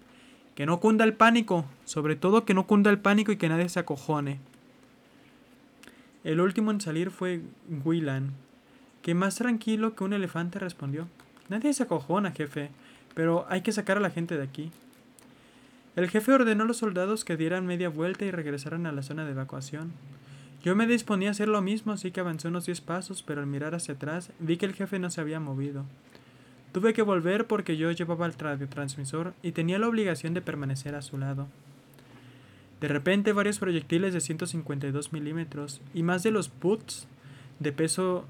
[0.56, 3.69] Que no cunda el pánico, sobre todo que no cunda el pánico y que nadie
[3.69, 4.39] se acojone.
[6.23, 7.41] El último en salir fue
[7.84, 8.34] Willan,
[9.02, 11.08] que más tranquilo que un elefante respondió
[11.50, 12.69] Nadie se acojona, jefe,
[13.13, 14.71] pero hay que sacar a la gente de aquí.
[15.95, 19.26] El jefe ordenó a los soldados que dieran media vuelta y regresaran a la zona
[19.26, 19.93] de evacuación.
[20.63, 23.47] Yo me disponía a hacer lo mismo, así que avancé unos diez pasos, pero al
[23.47, 25.86] mirar hacia atrás vi que el jefe no se había movido.
[26.71, 31.01] Tuve que volver porque yo llevaba el radiotransmisor y tenía la obligación de permanecer a
[31.01, 31.47] su lado.
[32.82, 37.08] De repente varios proyectiles de 152 milímetros y más de los puts
[37.60, 38.25] de peso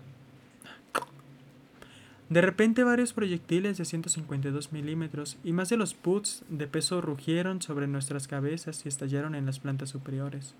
[2.29, 7.61] de repente varios proyectiles de 152 milímetros y más de los puts de peso rugieron
[7.61, 10.53] sobre nuestras cabezas y estallaron en las plantas superiores.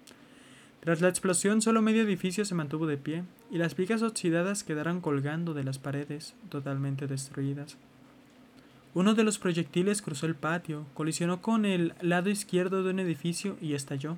[0.79, 5.01] Tras la explosión solo medio edificio se mantuvo de pie y las vigas oxidadas quedaron
[5.01, 7.77] colgando de las paredes, totalmente destruidas.
[8.93, 13.57] Uno de los proyectiles cruzó el patio, colisionó con el lado izquierdo de un edificio
[13.61, 14.17] y estalló.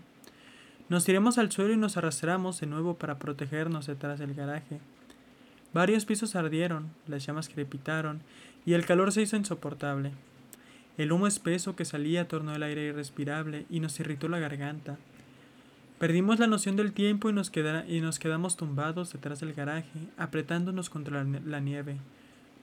[0.89, 4.79] Nos tiramos al suelo y nos arrastramos de nuevo para protegernos detrás del garaje.
[5.73, 8.21] Varios pisos ardieron, las llamas crepitaron
[8.65, 10.11] y el calor se hizo insoportable.
[10.97, 14.97] El humo espeso que salía tornó el aire irrespirable y nos irritó la garganta.
[15.99, 17.51] Perdimos la noción del tiempo y nos,
[17.87, 21.97] y nos quedamos tumbados detrás del garaje, apretándonos contra la nieve.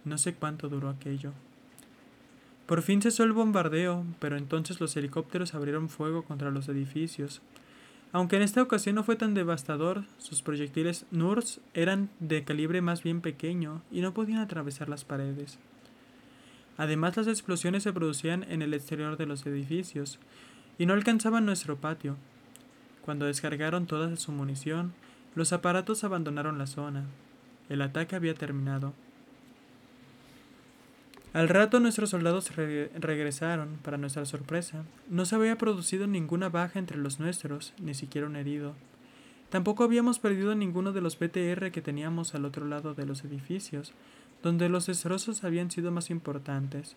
[0.07, 1.33] No sé cuánto duró aquello.
[2.67, 7.43] Por fin cesó el bombardeo, pero entonces los helicópteros abrieron fuego contra los edificios,
[8.13, 13.03] aunque en esta ocasión no fue tan devastador, sus proyectiles NURS eran de calibre más
[13.03, 15.59] bien pequeño y no podían atravesar las paredes.
[16.79, 20.19] Además, las explosiones se producían en el exterior de los edificios
[20.79, 22.17] y no alcanzaban nuestro patio.
[23.07, 24.93] Cuando descargaron toda su munición,
[25.37, 27.05] los aparatos abandonaron la zona.
[27.69, 28.95] El ataque había terminado.
[31.33, 34.83] Al rato nuestros soldados regresaron, para nuestra sorpresa.
[35.09, 38.75] No se había producido ninguna baja entre los nuestros, ni siquiera un herido.
[39.51, 43.93] Tampoco habíamos perdido ninguno de los BTR que teníamos al otro lado de los edificios,
[44.43, 46.97] donde los destrozos habían sido más importantes.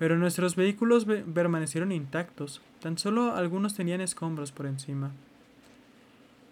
[0.00, 5.10] Pero nuestros vehículos permanecieron intactos, tan solo algunos tenían escombros por encima.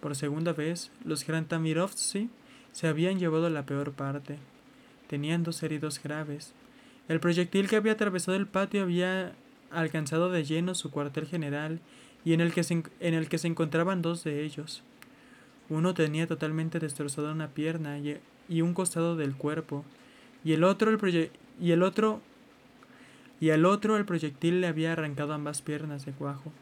[0.02, 2.28] Por segunda vez, los Grantamirovsky
[2.72, 4.36] se habían llevado la peor parte.
[5.06, 6.52] Tenían dos heridos graves.
[7.08, 9.32] El proyectil que había atravesado el patio había
[9.70, 11.80] alcanzado de lleno su cuartel general
[12.26, 14.82] y en el que se, en el que se encontraban dos de ellos.
[15.70, 19.86] Uno tenía totalmente destrozada una pierna y, un costado del cuerpo,
[20.44, 22.20] y el otro el y el otro
[23.40, 26.52] y al otro el proyectil le había arrancado ambas piernas de cuajo.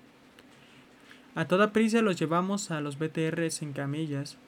[1.35, 4.39] A toda prisa los llevamos a los BTRs en camillas.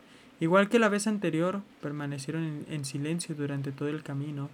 [0.40, 4.48] Igual que la vez anterior, permanecieron en silencio durante todo el camino.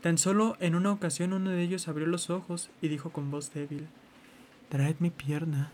[0.00, 3.52] Tan solo en una ocasión uno de ellos abrió los ojos y dijo con voz
[3.52, 3.88] débil
[4.70, 5.72] Traed mi pierna.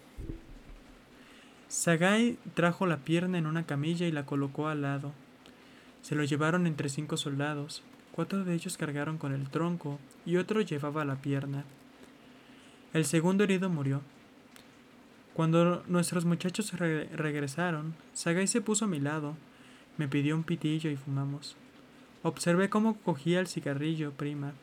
[1.69, 5.13] Sagai trajo la pierna en una camilla y la colocó al lado.
[6.03, 7.83] Se lo llevaron entre cinco soldados.
[8.17, 11.65] Cuatro de ellos cargaron con el tronco y otro llevaba la pierna.
[12.95, 14.01] El segundo herido murió.
[15.35, 19.37] Cuando nuestros muchachos regresaron, Sagai se puso a mi lado,
[19.99, 21.57] me pidió un pitillo y fumamos.
[22.23, 24.55] Observé cómo cogía el cigarrillo, prima.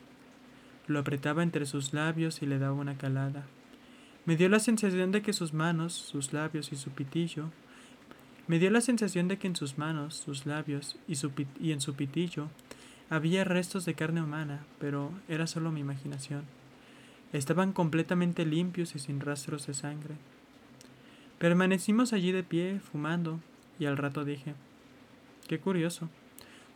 [0.87, 3.45] Lo apretaba entre sus labios y le daba una calada.
[4.25, 7.51] Me dio la sensación de que sus manos, sus labios y su pitillo
[8.47, 11.13] me dio la sensación de que en sus manos, sus labios y,
[11.61, 12.49] y en su pitillo
[13.09, 16.43] había restos de carne humana, pero era solo mi imaginación.
[17.31, 20.15] Estaban completamente limpios y sin rastros de sangre.
[21.39, 23.39] Permanecimos allí de pie, fumando,
[23.79, 24.53] y al rato dije,
[25.47, 26.09] qué curioso.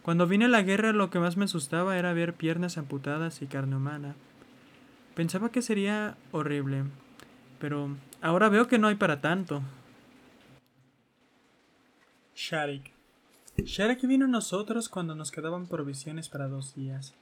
[0.02, 3.48] Cuando vine a la guerra lo que más me asustaba era ver piernas amputadas y
[3.48, 4.16] carne humana.
[5.16, 6.84] Pensaba que sería horrible,
[7.60, 7.90] pero
[8.22, 9.62] ahora veo que no hay para tanto.
[12.36, 12.97] Sharik.
[13.66, 17.14] Sharik vino a nosotros cuando nos quedaban provisiones para dos días.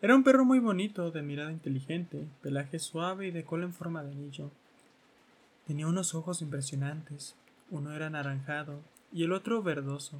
[0.00, 4.02] Era un perro muy bonito, de mirada inteligente, pelaje suave y de cola en forma
[4.02, 4.50] de anillo.
[5.66, 7.34] Tenía unos ojos impresionantes,
[7.70, 8.80] uno era anaranjado
[9.12, 10.18] y el otro verdoso.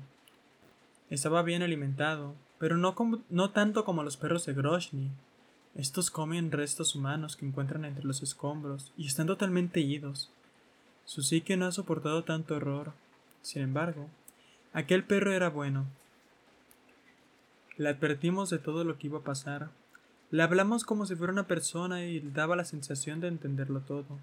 [1.11, 2.95] Estaba bien alimentado, pero no,
[3.31, 5.11] no tanto como los perros de Groshny,
[5.75, 10.31] estos comen restos humanos que encuentran entre los escombros y están totalmente idos.
[11.05, 12.93] Su psique no ha soportado tanto horror.
[13.41, 14.09] Sin embargo,
[14.73, 15.87] aquel perro era bueno.
[17.77, 19.71] Le advertimos de todo lo que iba a pasar.
[20.31, 24.19] Le hablamos como si fuera una persona y daba la sensación de entenderlo todo.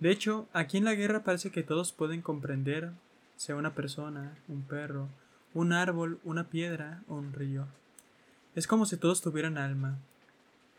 [0.00, 2.90] De hecho, aquí en la guerra parece que todos pueden comprender,
[3.36, 5.08] sea una persona, un perro,
[5.54, 7.66] un árbol, una piedra o un río.
[8.54, 9.98] Es como si todos tuvieran alma,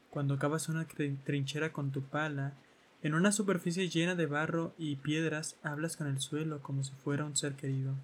[0.09, 0.85] cuando cavas una
[1.23, 2.53] trinchera con tu pala,
[3.01, 7.25] en una superficie llena de barro y piedras hablas con el suelo como si fuera
[7.25, 7.95] un ser querido.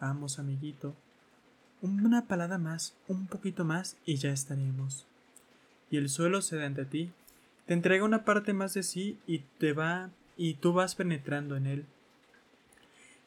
[0.00, 0.94] Vamos, amiguito.
[1.80, 5.06] Una palada más, un poquito más y ya estaremos.
[5.90, 7.10] Y el suelo cede ante ti,
[7.66, 11.66] te entrega una parte más de sí y te va y tú vas penetrando en
[11.66, 11.86] él.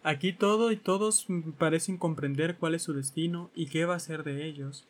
[0.04, 1.28] Aquí todo y todos
[1.58, 4.86] parecen comprender cuál es su destino y qué va a ser de ellos,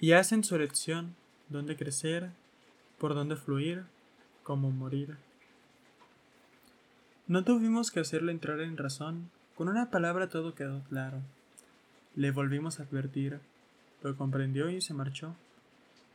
[0.00, 1.14] y hacen su elección,
[1.48, 2.30] dónde crecer,
[2.98, 3.84] por dónde fluir,
[4.42, 5.16] cómo morir.
[7.26, 11.20] No tuvimos que hacerle entrar en razón, con una palabra todo quedó claro.
[12.16, 13.40] Le volvimos a advertir,
[14.02, 15.34] lo comprendió y se marchó.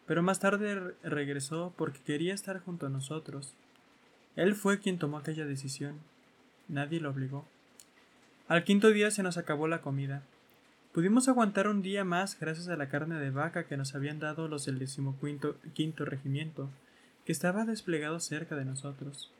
[0.05, 3.53] Pero más tarde regresó porque quería estar junto a nosotros.
[4.35, 5.99] Él fue quien tomó aquella decisión.
[6.67, 7.45] Nadie lo obligó.
[8.47, 10.23] Al quinto día se nos acabó la comida.
[10.91, 14.47] Pudimos aguantar un día más gracias a la carne de vaca que nos habían dado
[14.47, 16.69] los del decimoquinto quinto regimiento,
[17.25, 19.31] que estaba desplegado cerca de nosotros.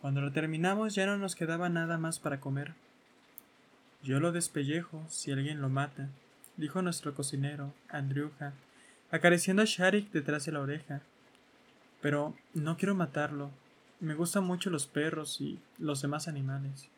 [0.00, 2.72] Cuando lo terminamos ya no nos quedaba nada más para comer.
[4.02, 6.08] Yo lo despellejo si alguien lo mata,
[6.56, 8.52] dijo nuestro cocinero, Andriuja,
[9.10, 11.02] acariciando a Sharik detrás de la oreja.
[12.00, 13.50] Pero no quiero matarlo.
[14.00, 16.88] Me gustan mucho los perros y los demás animales.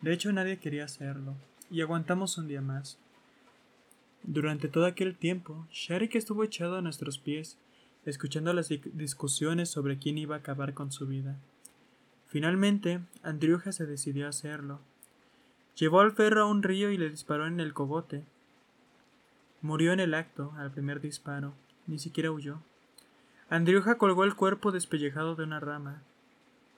[0.00, 1.34] De hecho, nadie quería hacerlo
[1.70, 2.98] y aguantamos un día más.
[4.22, 7.58] Durante todo aquel tiempo, Sharik estuvo echado a nuestros pies,
[8.06, 11.36] escuchando las discusiones sobre quién iba a acabar con su vida.
[12.26, 14.80] Finalmente, Andriuja se decidió a hacerlo.
[15.76, 18.22] Llevó al perro a un río y le disparó en el cogote.
[19.60, 21.54] Murió en el acto, al primer disparo,
[21.86, 22.58] ni siquiera huyó.
[23.50, 26.02] Andriuja colgó el cuerpo despellejado de una rama.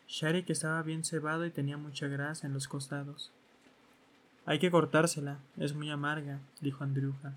[0.08, 3.32] Sharik estaba bien cebado y tenía mucha grasa en los costados.
[4.46, 7.32] Hay que cortársela, es muy amarga, dijo Andriuja.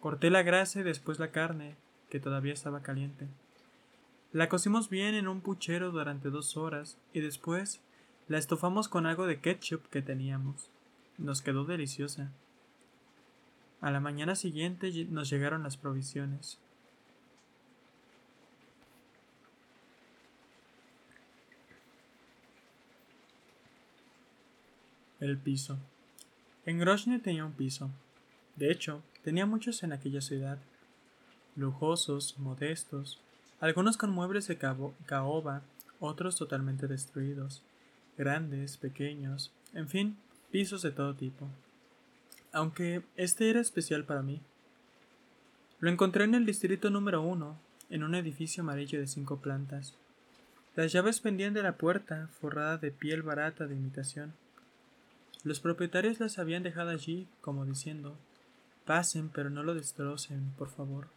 [0.00, 1.76] Corté la grasa y después la carne,
[2.08, 3.28] que todavía estaba caliente.
[4.32, 7.80] La cocimos bien en un puchero durante dos horas y después
[8.28, 10.68] La estofamos con algo de ketchup que teníamos.
[11.16, 12.32] Nos quedó deliciosa.
[13.80, 16.58] A la mañana siguiente nos llegaron las provisiones.
[25.20, 25.78] El piso.
[26.66, 27.90] En Grozny tenía un piso.
[28.56, 30.58] De hecho, tenía muchos en aquella ciudad.
[31.54, 33.20] Lujosos, modestos,
[33.60, 35.62] algunos con muebles de caoba,
[36.00, 37.62] otros totalmente destruidos,
[38.16, 40.16] grandes, pequeños, en fin,
[40.50, 41.48] pisos de todo tipo.
[42.52, 44.40] Aunque este era especial para mí.
[45.80, 47.58] Lo encontré en el distrito número uno,
[47.90, 49.94] en un edificio amarillo de cinco plantas.
[50.74, 54.34] Las llaves pendían de la puerta, forrada de piel barata de imitación.
[55.44, 58.16] Los propietarios las habían dejado allí, como diciendo
[58.84, 61.08] Pasen, pero no lo destrocen, por favor.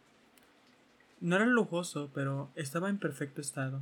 [1.20, 3.80] No era lujoso, pero estaba en perfecto estado.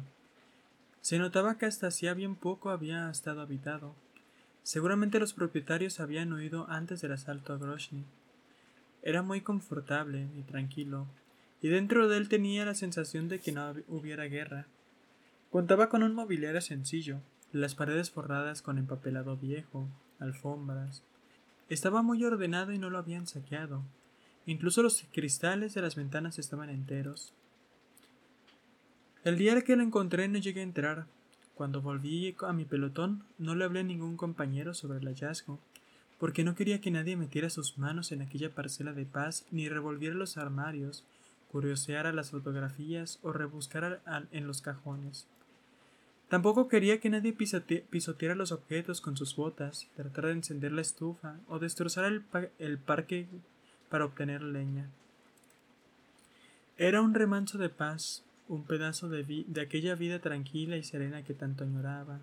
[1.01, 3.94] Se notaba que hasta hacía bien poco había estado habitado.
[4.62, 8.05] Seguramente los propietarios habían huido antes del asalto a Grozny.
[9.03, 11.07] Era muy confortable y tranquilo,
[11.62, 14.66] y dentro de él tenía la sensación de que no hubiera guerra.
[15.51, 17.20] Contaba con un mobiliario sencillo,
[17.53, 19.88] las paredes forradas con empapelado viejo,
[20.18, 21.03] alfombras.
[21.68, 23.82] Estaba muy ordenado y no lo habían saqueado.
[24.44, 27.32] Incluso los cristales de las ventanas estaban enteros.
[29.29, 31.05] El día que lo encontré no llegué a entrar.
[31.55, 35.59] Cuando volví a mi pelotón no le hablé a ningún compañero sobre el hallazgo,
[36.18, 40.14] porque no quería que nadie metiera sus manos en aquella parcela de paz ni revolviera
[40.14, 41.05] los armarios,
[41.53, 44.01] curioseara las fotografías o rebuscara
[44.33, 45.26] en los cajones.
[46.31, 51.37] Tampoco quería que nadie pisoteara los objetos con sus botas, tratara de encender la estufa
[51.49, 52.11] o destrozar
[52.59, 53.29] el parque
[53.91, 54.89] para obtener leña.
[56.79, 61.34] Era un remanso de paz, un pedazo de, de aquella vida tranquila y serena que
[61.34, 62.20] tanto añoraba.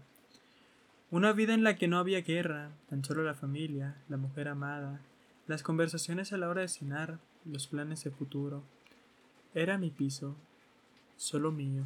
[1.12, 5.00] Una vida en la que no había guerra, tan solo la familia, la mujer amada,
[5.48, 8.64] las conversaciones a la hora de cenar, los planes de futuro.
[9.54, 10.36] Era mi piso,
[11.16, 11.84] solo mío,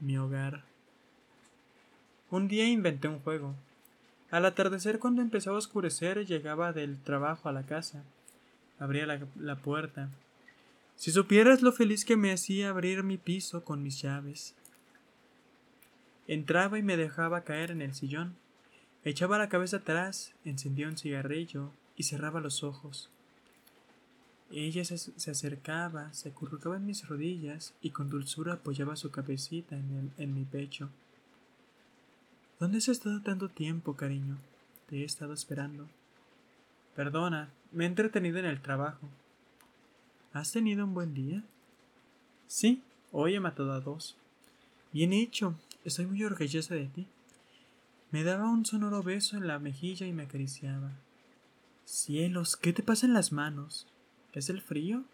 [0.00, 0.64] mi hogar.
[2.30, 3.54] Un día inventé un juego.
[4.30, 8.04] Al atardecer, cuando empezaba a oscurecer, llegaba del trabajo a la casa
[8.80, 9.06] abría
[9.36, 10.08] la, puerta.
[11.00, 14.54] Si supieras lo feliz que me hacía abrir mi piso con mis llaves.
[16.28, 18.36] Entraba y me dejaba caer en el sillón.
[19.02, 23.08] Echaba la cabeza atrás, encendía un cigarrillo y cerraba los ojos.
[24.50, 30.12] Ella se, acercaba, se acurrucaba en mis rodillas y con dulzura apoyaba su cabecita en,
[30.18, 30.90] en mi pecho.
[32.58, 34.36] ¿Dónde has estado tanto tiempo, cariño?
[34.90, 35.88] Te he estado esperando.
[36.94, 39.08] Perdona, me he entretenido en el trabajo.
[40.32, 41.42] ¿Has tenido un buen día?
[42.46, 44.16] Sí, hoy he matado a dos.
[44.92, 47.08] Bien hecho, estoy muy orgullosa de ti.
[48.12, 50.92] Me daba un sonoro beso en la mejilla y me acariciaba.
[51.84, 53.88] Cielos, ¿qué te pasa en las manos?
[54.32, 55.04] ¿Es el frío?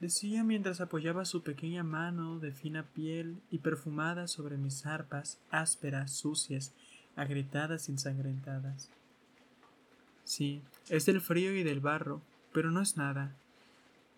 [0.00, 6.10] decía mientras apoyaba su pequeña mano de fina piel y perfumada sobre mis arpas ásperas,
[6.10, 6.74] sucias,
[7.14, 8.90] agrietadas y ensangrentadas.
[10.24, 12.20] Sí, es del frío y del barro,
[12.52, 13.34] pero no es nada.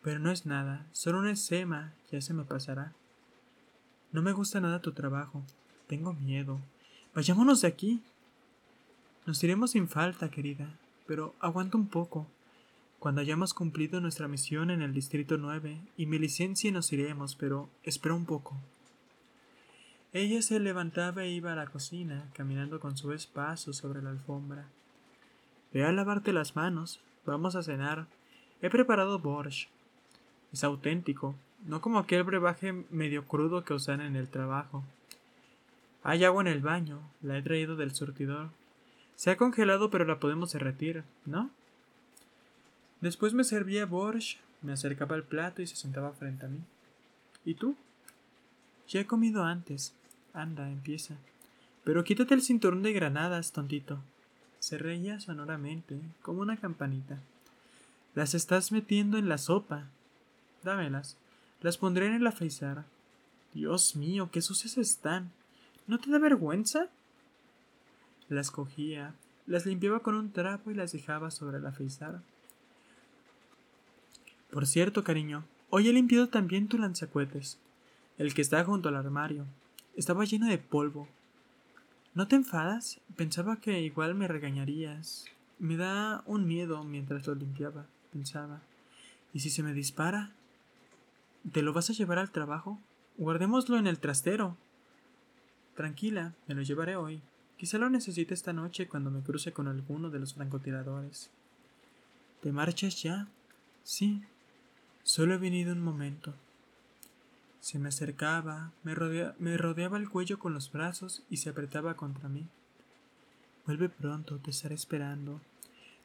[0.07, 2.93] Pero no es nada, solo un escema, ya se me pasará.
[4.13, 5.43] No me gusta nada tu trabajo,
[5.89, 6.61] tengo miedo.
[7.13, 8.05] Vayámonos de aquí.
[9.27, 10.69] Nos iremos sin falta, querida,
[11.09, 12.29] pero aguanta un poco.
[13.01, 17.69] Cuando hayamos cumplido nuestra misión en el Distrito 9 y mi licencia nos iremos, pero
[17.83, 18.57] espera un poco.
[20.13, 24.69] Ella se levantaba e iba a la cocina, caminando con su paso sobre la alfombra.
[25.73, 27.01] Ve a lavarte las manos.
[27.25, 28.07] Vamos a cenar.
[28.63, 29.69] He preparado borsch.
[30.57, 31.35] Es auténtico,
[31.67, 34.83] no como aquel brebaje medio crudo que usan en el trabajo.
[36.03, 38.49] Hay agua en el baño, la he traído del surtidor.
[39.17, 41.51] Se ha congelado pero la podemos derretir, ¿no?
[43.03, 46.61] Después me servía borsch, me acercaba al plato y se sentaba frente a mí.
[47.45, 47.77] ¿Y tú?
[48.89, 49.93] Ya he comido antes.
[50.33, 51.17] Anda, empieza.
[51.85, 53.99] Pero quítate el cinturón de granadas, tontito.
[54.59, 57.19] Se reía sonoramente, como una campanita.
[58.15, 59.91] Las estás metiendo en la sopa.
[60.67, 61.17] Dámelas.
[61.63, 62.85] Las pondré en el afeizar.
[63.55, 65.31] Dios mío, qué sucias están.
[65.87, 66.89] ¿No te da vergüenza?
[68.29, 69.15] Las cogía,
[69.47, 72.21] las limpiaba con un trapo y las dejaba sobre el afeizar.
[74.51, 77.59] Por cierto, cariño, hoy he limpiado también tu lanzacuetes,
[78.19, 79.47] el que está junto al armario.
[79.95, 81.09] Estaba lleno de polvo,
[82.17, 82.99] ¿No te enfadas?
[83.15, 85.27] Pensaba que igual me regañarías.
[85.59, 88.63] Me da un miedo mientras lo limpiaba, pensaba.
[89.35, 90.33] ¿Y si se me dispara?
[91.53, 92.81] ¿Te lo vas a llevar al trabajo?
[93.19, 94.57] Guardémoslo en el trastero.
[95.75, 97.23] Tranquila, me lo llevaré hoy.
[97.57, 101.31] Quizá lo necesite esta noche cuando me cruce con alguno de los francotiradores.
[102.43, 103.29] ¿Te marchas ya?
[103.85, 104.23] Sí.
[105.05, 106.35] Solo he venido un momento.
[107.61, 108.95] Se me acercaba, me,
[109.39, 112.47] me rodeaba el cuello con los brazos y se apretaba contra mí.
[113.67, 115.41] Vuelve pronto, te estaré esperando.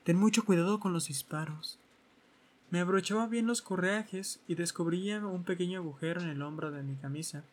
[0.03, 1.79] Ten mucho cuidado con los disparos.
[2.71, 6.95] Me abrochaba bien los correajes y descubría un pequeño agujero en el hombro de mi
[6.95, 7.43] camisa.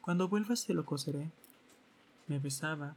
[0.00, 1.30] Cuando vuelvas te lo coseré.
[2.28, 2.94] Me besaba.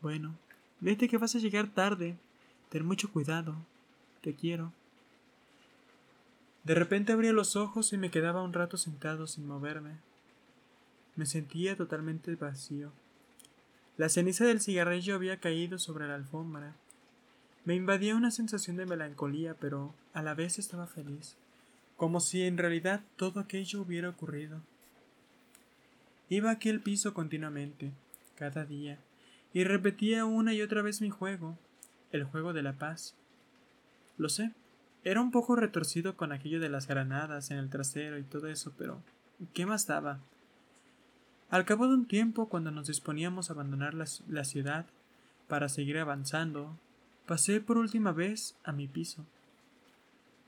[0.00, 0.34] Bueno,
[0.80, 2.16] vete que vas a llegar tarde.
[2.70, 3.54] Ten mucho cuidado.
[4.22, 4.72] Te quiero.
[6.64, 9.98] De repente abría los ojos y me quedaba un rato sentado sin moverme.
[11.14, 12.90] Me sentía totalmente vacío.
[13.98, 16.74] La ceniza del cigarrillo había caído sobre la alfombra.
[17.64, 21.36] Me invadía una sensación de melancolía, pero a la vez estaba feliz,
[21.96, 24.62] como si en realidad todo aquello hubiera ocurrido.
[26.30, 27.92] Iba a aquel piso continuamente,
[28.36, 28.98] cada día,
[29.52, 31.58] y repetía una y otra vez mi juego,
[32.12, 33.14] el juego de la paz.
[34.16, 34.52] Lo sé,
[35.04, 38.72] era un poco retorcido con aquello de las granadas en el trasero y todo eso,
[38.78, 39.02] pero
[39.52, 40.20] ¿qué más daba?
[41.50, 44.86] Al cabo de un tiempo, cuando nos disponíamos a abandonar la, la ciudad
[45.48, 46.78] para seguir avanzando,
[47.30, 49.24] pasé por última vez a mi piso.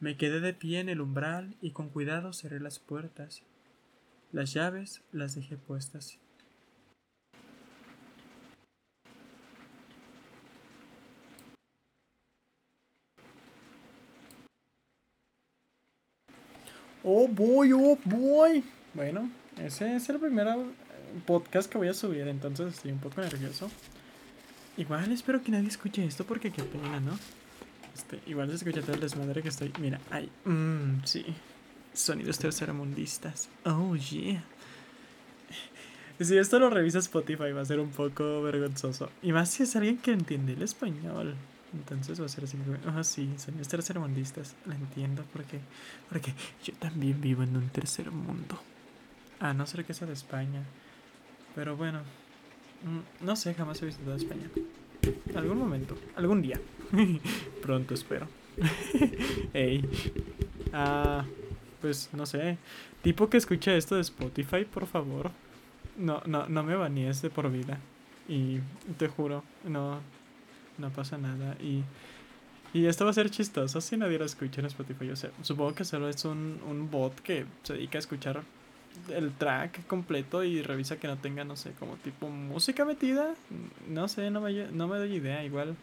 [0.00, 3.44] Me quedé de pie en el umbral y con cuidado cerré las puertas.
[4.32, 6.18] Las llaves las dejé puestas.
[17.04, 18.64] Oh boy, oh boy.
[18.94, 20.48] Bueno, ese es el primer
[21.26, 23.70] podcast que voy a subir, entonces estoy un poco nervioso.
[24.76, 27.18] Igual espero que nadie escuche esto porque qué pena, ¿no?
[27.94, 29.72] Este, igual se escucha todo el desmadre que estoy.
[29.78, 31.24] Mira, ay, mmm, sí.
[31.92, 33.50] Sonidos tercermundistas.
[33.64, 34.42] Oh, yeah.
[36.18, 39.10] Si esto lo revisa Spotify va a ser un poco vergonzoso.
[39.22, 41.34] Y más si es alguien que entiende el español.
[41.74, 42.56] Entonces va a ser así.
[42.86, 44.54] Ah, oh, sí, sonidos tercermundistas.
[44.64, 45.58] Lo entiendo porque,
[46.08, 46.32] porque
[46.64, 48.58] yo también vivo en un tercer mundo.
[49.40, 50.62] A no ser que sea de España.
[51.54, 52.02] Pero bueno,
[53.20, 54.48] no sé, jamás he visitado España.
[55.34, 56.60] Algún momento, algún día.
[57.62, 58.28] Pronto espero.
[59.52, 59.88] Ey.
[60.72, 61.24] Ah,
[61.80, 62.58] pues no sé.
[63.02, 65.30] Tipo que escucha esto de Spotify, por favor.
[65.96, 67.78] No, no, no me banees de por vida.
[68.28, 68.60] Y
[68.98, 69.98] te juro, no,
[70.78, 71.56] no pasa nada.
[71.60, 71.82] Y,
[72.72, 75.06] y esto va a ser chistoso si nadie lo escucha en Spotify.
[75.06, 78.42] Yo sé, supongo que solo es un, un bot que se dedica a escuchar
[79.08, 83.34] el track completo y revisa que no tenga, no sé, como tipo música metida.
[83.88, 85.44] No sé, no me, no me doy idea.
[85.44, 85.76] Igual,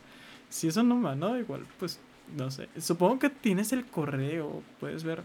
[0.50, 2.00] si eso no humano, igual, pues,
[2.38, 2.70] no sé.
[2.80, 5.24] Supongo que tienes el correo, puedes ver.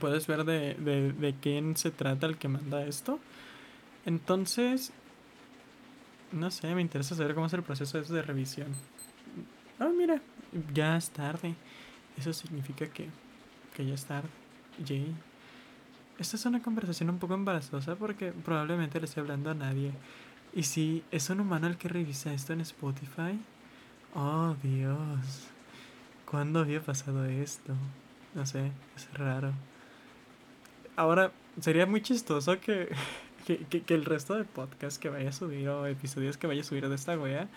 [0.00, 3.20] Puedes ver de, de, de quién se trata el que manda esto.
[4.06, 4.92] Entonces,
[6.32, 8.68] no sé, me interesa saber cómo es el proceso de revisión.
[9.78, 10.20] Ah, mira,
[10.72, 11.54] ya es tarde.
[12.16, 13.08] Eso significa que,
[13.76, 14.28] que ya es tarde.
[14.84, 15.14] Jay.
[16.18, 19.92] Esta es una conversación un poco embarazosa porque probablemente le estoy hablando a nadie.
[20.54, 23.38] Y si es un humano el que revisa esto en Spotify.
[24.14, 25.48] Oh, Dios.
[26.30, 27.72] ¿Cuándo había pasado esto?
[28.34, 29.52] No sé, es raro.
[30.94, 32.94] Ahora, sería muy chistoso que,
[33.46, 36.64] que, que, el resto de podcast que vaya a subir o episodios que vaya a
[36.64, 37.48] subir de esta wea,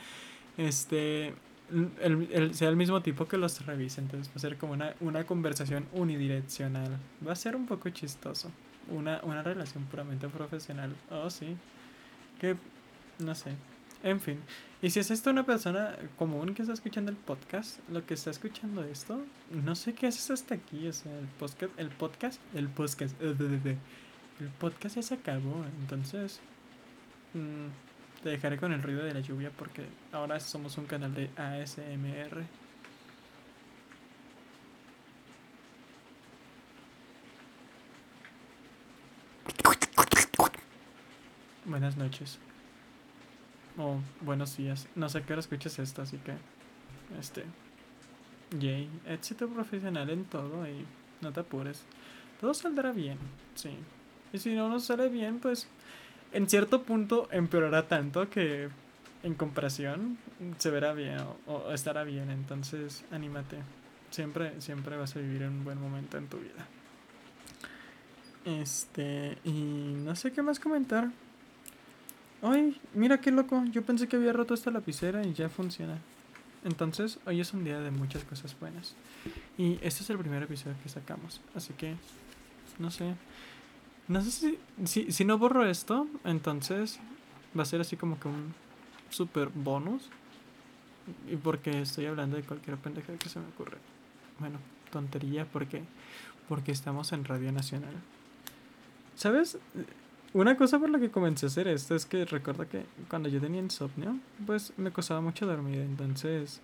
[0.57, 1.35] este,
[1.71, 4.01] el, el, sea el mismo tipo que los revise.
[4.01, 6.97] Entonces va a ser como una, una conversación unidireccional.
[7.25, 8.51] Va a ser un poco chistoso.
[8.89, 10.95] Una, una relación puramente profesional.
[11.11, 11.57] Oh, sí.
[12.39, 12.55] Que,
[13.19, 13.51] no sé.
[14.03, 14.39] En fin.
[14.81, 18.29] Y si es esto una persona común que está escuchando el podcast, lo que está
[18.29, 20.87] escuchando esto, no sé qué haces hasta aquí.
[20.87, 25.65] O sea, el podcast, el podcast, el podcast, el podcast ya se acabó.
[25.81, 26.39] Entonces,
[27.33, 27.69] mmm,
[28.27, 32.43] te dejaré con el ruido de la lluvia porque ahora somos un canal de ASMR.
[41.63, 42.37] Buenas noches.
[43.77, 44.89] O buenos días.
[44.95, 46.33] No sé qué hora escuchas esto, así que.
[47.17, 47.45] Este.
[48.59, 48.89] Yay.
[49.05, 50.85] Éxito profesional en todo y
[51.21, 51.85] no te apures.
[52.41, 53.17] Todo saldrá bien,
[53.55, 53.69] sí.
[54.33, 55.69] Y si no nos sale bien, pues
[56.31, 58.69] en cierto punto empeorará tanto que
[59.23, 60.17] en comparación
[60.57, 62.29] se verá bien o, estará bien.
[62.29, 63.57] Entonces, anímate.
[64.09, 66.65] Siempre, siempre vas a vivir un buen momento en tu vida.
[68.45, 71.09] Este, y no sé qué más comentar.
[72.41, 73.63] Ay, mira qué loco.
[73.71, 75.97] Yo pensé que había roto esta lapicera y ya funciona.
[76.63, 78.95] Entonces, hoy es un día de muchas cosas buenas.
[79.57, 81.41] Y este es el primer episodio que sacamos.
[81.55, 81.95] Así que,
[82.79, 83.15] no sé.
[84.07, 86.99] No sé si, si, si no borro esto, entonces
[87.57, 88.53] va a ser así como que un
[89.09, 90.09] super bonus.
[91.29, 93.77] Y porque estoy hablando de cualquier pendeja que se me ocurre.
[94.39, 94.59] Bueno,
[94.91, 95.83] tontería porque
[96.47, 97.93] porque estamos en Radio Nacional.
[99.15, 99.57] ¿Sabes?
[100.33, 103.39] Una cosa por la que comencé a hacer esto es que recuerdo que cuando yo
[103.39, 105.79] tenía insomnio, pues me costaba mucho dormir.
[105.79, 106.61] Entonces,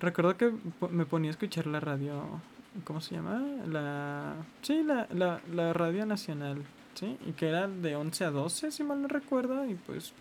[0.00, 0.52] recuerdo que
[0.90, 2.40] me ponía a escuchar la radio.
[2.82, 3.40] ¿Cómo se llama?
[3.66, 4.34] La.
[4.62, 6.64] Sí, la, la, la radio nacional.
[6.94, 7.16] ¿Sí?
[7.26, 9.64] Y que era de 11 a 12, si mal no recuerdo.
[9.68, 10.12] Y pues.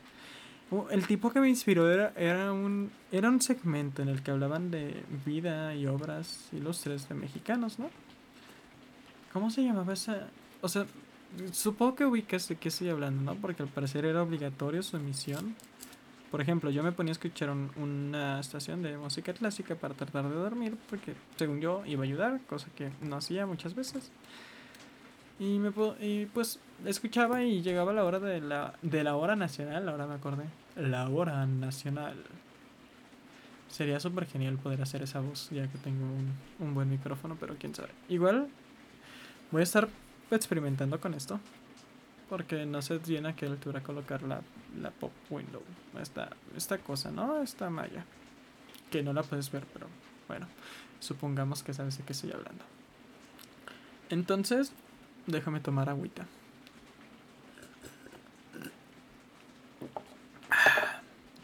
[0.90, 4.72] El tipo que me inspiró era, era, un, era un segmento en el que hablaban
[4.72, 7.92] de vida y obras ilustres de mexicanos, ¿no?
[9.32, 10.30] ¿Cómo se llamaba esa?
[10.62, 10.86] O sea,
[11.52, 13.40] supongo que ubicas de qué estoy hablando, ¿no?
[13.40, 15.56] Porque al parecer era obligatorio su emisión.
[16.34, 20.34] Por ejemplo, yo me ponía a escuchar una estación de música clásica para tratar de
[20.34, 24.10] dormir, porque según yo iba a ayudar, cosa que no hacía muchas veces.
[25.38, 29.88] Y, me, y pues escuchaba y llegaba la hora de la, de la hora nacional,
[29.88, 30.46] ahora me acordé.
[30.76, 32.16] La hora nacional.
[33.70, 37.58] Sería súper genial poder hacer esa voz, ya que tengo un, un buen micrófono, pero
[37.60, 37.90] quién sabe.
[38.10, 38.48] Igual
[39.52, 39.88] Voy a estar
[40.32, 41.40] experimentando con esto.
[42.30, 44.42] Porque no sé bien a qué altura colocar la,
[44.80, 45.62] la pop window.
[46.00, 47.42] Esta, esta cosa, ¿no?
[47.42, 48.06] Esta malla.
[48.90, 49.88] Que no la puedes ver, pero
[50.28, 50.48] bueno.
[51.00, 52.64] Supongamos que sabes de qué estoy hablando.
[54.10, 54.72] Entonces,
[55.28, 56.26] déjame tomar agüita.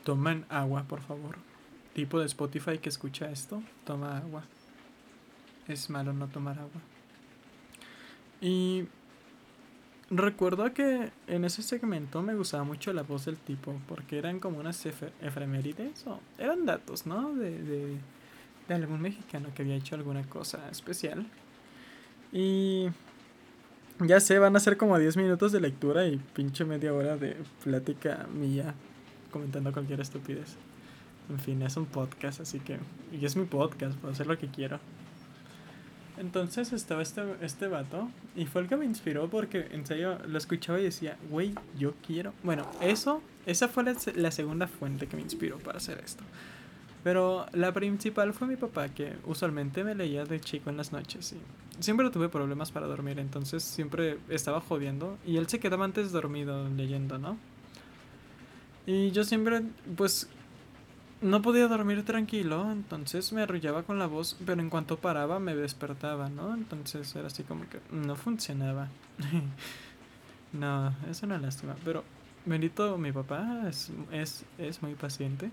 [0.03, 1.37] Tomen agua, por favor.
[1.93, 4.43] Tipo de Spotify que escucha esto, toma agua.
[5.67, 6.81] Es malo no tomar agua.
[8.41, 8.87] Y
[10.09, 14.59] recuerdo que en ese segmento me gustaba mucho la voz del tipo, porque eran como
[14.59, 17.33] unas efemérides, o eran datos, ¿no?
[17.33, 17.97] De, de,
[18.67, 21.25] de algún mexicano que había hecho alguna cosa especial.
[22.31, 22.87] Y
[23.99, 27.35] ya sé, van a ser como 10 minutos de lectura y pinche media hora de
[27.63, 28.73] plática mía
[29.31, 30.55] comentando cualquier estupidez.
[31.29, 32.79] En fin, es un podcast, así que.
[33.11, 34.79] Y es mi podcast, puedo hacer lo que quiero.
[36.19, 40.37] Entonces estaba este, este vato y fue el que me inspiró porque en serio lo
[40.37, 42.33] escuchaba y decía, güey, yo quiero.
[42.43, 46.23] Bueno, eso, esa fue la, segunda fuente que me inspiró para hacer esto.
[47.05, 51.31] Pero la principal fue mi papá, que usualmente me leía de chico en las noches
[51.31, 56.11] y siempre tuve problemas para dormir, entonces siempre estaba jodiendo y él se quedaba antes
[56.11, 57.37] dormido leyendo, ¿no?
[58.85, 59.61] Y yo siempre,
[59.95, 60.27] pues
[61.21, 65.55] no podía dormir tranquilo, entonces me arrullaba con la voz, pero en cuanto paraba me
[65.55, 66.53] despertaba, ¿no?
[66.53, 68.87] Entonces era así como que no funcionaba.
[70.53, 72.03] no, es una lástima, pero
[72.45, 75.51] bendito mi papá es, es, es muy paciente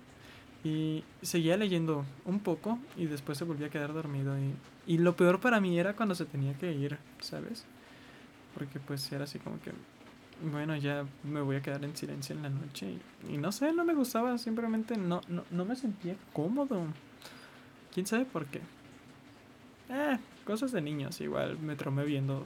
[0.62, 4.54] y seguía leyendo un poco y después se volvía a quedar dormido y,
[4.86, 7.64] y lo peor para mí era cuando se tenía que ir, ¿sabes?
[8.54, 9.72] Porque pues era así como que
[10.42, 12.98] bueno, ya me voy a quedar en silencio en la noche.
[13.28, 16.82] Y, no sé, no me gustaba, simplemente no, no, no me sentía cómodo.
[17.92, 18.60] ¿Quién sabe por qué?
[19.88, 22.44] Eh, cosas de niños, igual me tromé viendo.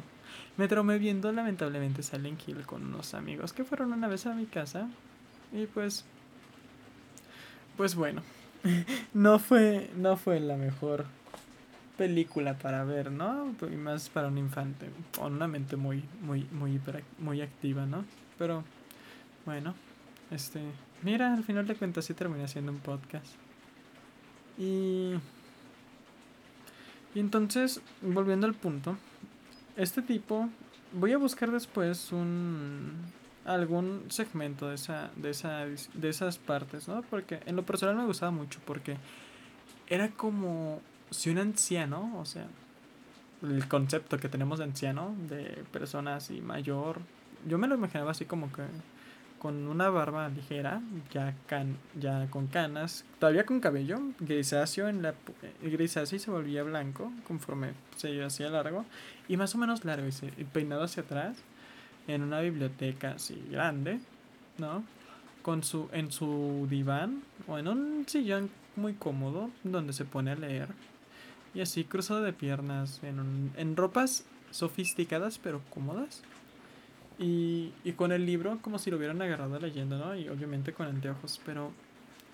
[0.56, 4.46] Me tromé viendo lamentablemente Silent Hill con unos amigos que fueron una vez a mi
[4.46, 4.88] casa.
[5.52, 6.04] Y pues.
[7.76, 8.22] Pues bueno.
[9.14, 9.90] no fue.
[9.96, 11.06] No fue la mejor
[12.00, 13.54] película para ver, ¿no?
[13.70, 14.88] Y más para un infante,
[15.18, 16.80] con una mente muy, muy, muy,
[17.18, 18.06] muy activa, ¿no?
[18.38, 18.64] Pero,
[19.44, 19.74] bueno,
[20.30, 20.62] este,
[21.02, 23.34] mira, al final de cuentas sí terminé haciendo un podcast.
[24.56, 25.12] Y,
[27.14, 28.96] y entonces, volviendo al punto,
[29.76, 30.48] este tipo,
[30.94, 32.92] voy a buscar después un,
[33.44, 37.02] algún segmento de esa, de esa, de esas partes, ¿no?
[37.02, 38.96] Porque en lo personal me gustaba mucho porque
[39.86, 40.80] era como
[41.10, 42.46] si un anciano, o sea,
[43.42, 47.00] el concepto que tenemos de anciano, de persona así mayor,
[47.46, 48.62] yo me lo imaginaba así como que
[49.38, 50.82] con una barba ligera,
[51.12, 55.14] ya, can, ya con canas, todavía con cabello grisáceo, en la,
[55.62, 58.84] grisáceo y se volvía blanco conforme se hacía largo,
[59.28, 61.38] y más o menos largo, y, y peinado hacia atrás,
[62.06, 64.00] en una biblioteca así grande,
[64.58, 64.84] ¿no?
[65.42, 70.34] Con su, en su diván o en un sillón muy cómodo donde se pone a
[70.34, 70.68] leer
[71.54, 76.22] y así cruzado de piernas, en, en ropas sofisticadas pero cómodas.
[77.18, 80.14] Y, y con el libro como si lo hubieran agarrado leyendo, ¿no?
[80.14, 81.70] Y obviamente con anteojos, pero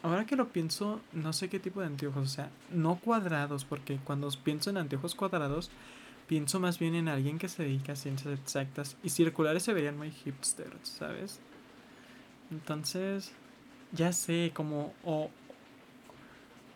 [0.02, 3.98] ahora que lo pienso, no sé qué tipo de anteojos, o sea, no cuadrados, porque
[4.04, 5.70] cuando pienso en anteojos cuadrados,
[6.28, 9.96] pienso más bien en alguien que se dedica a ciencias exactas y circulares se verían
[9.96, 11.40] muy hipsters, ¿sabes?
[12.50, 13.32] Entonces,
[13.92, 15.30] ya sé, como o,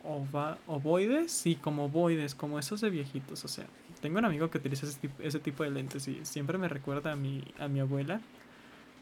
[0.05, 3.67] ovoides, sí, como ovoides, como esos de viejitos, o sea,
[4.01, 7.45] tengo un amigo que utiliza ese tipo, de lentes y siempre me recuerda a mi,
[7.59, 8.21] a mi abuela,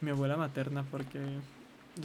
[0.00, 1.20] mi abuela materna, porque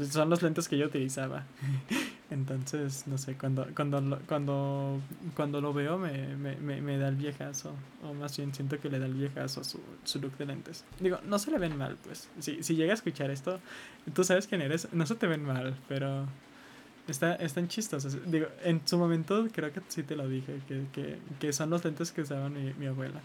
[0.10, 1.46] son los lentes que yo utilizaba.
[2.30, 5.00] Entonces, no sé, cuando, cuando, cuando,
[5.36, 7.74] cuando lo veo me, me, me, da el viejazo.
[8.04, 10.84] O más bien siento que le da el viejazo su, su look de lentes.
[11.00, 12.30] Digo, no se le ven mal, pues.
[12.40, 13.60] Si, si llega a escuchar esto,
[14.16, 14.88] tú sabes quién eres.
[14.94, 16.26] No se te ven mal, pero
[17.08, 18.18] está, están chistosos.
[18.30, 21.84] Digo, en su momento creo que sí te lo dije, que, que, que son los
[21.84, 23.22] lentes que usaba mi, mi abuela.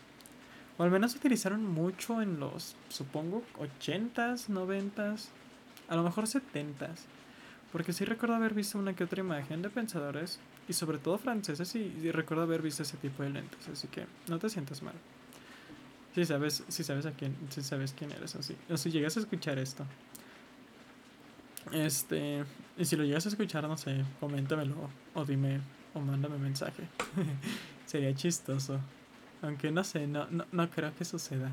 [0.79, 5.27] O al menos utilizaron mucho en los, supongo, 80s, 90s,
[5.89, 7.07] a lo mejor 70s.
[7.73, 11.75] Porque sí recuerdo haber visto una que otra imagen de pensadores, y sobre todo franceses,
[11.75, 14.95] y, recuerdo haber visto ese tipo de lentes, así que no te sientas mal.
[16.15, 18.57] Si sabes, si sabes a quién, si sabes quién eres, así.
[18.71, 19.85] O si llegas a escuchar esto.
[21.73, 22.45] Este,
[22.77, 24.75] y si lo llegas a escuchar, no sé, coméntamelo,
[25.15, 25.61] o dime,
[25.95, 26.85] o mándame mensaje.
[27.87, 28.81] Sería chistoso.
[29.43, 31.51] Aunque no sé, no, no, no creo que suceda.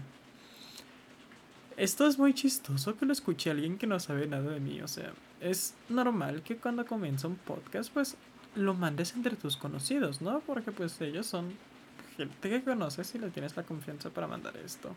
[1.78, 4.82] Esto es muy chistoso que lo escuche alguien que no sabe nada de mí.
[4.82, 8.16] O sea, es normal que cuando comienza un podcast, pues
[8.56, 10.40] lo mandes entre tus conocidos, ¿no?
[10.42, 11.52] Porque pues ellos son
[12.16, 14.96] gente que conoces y le tienes la confianza para mandar esto.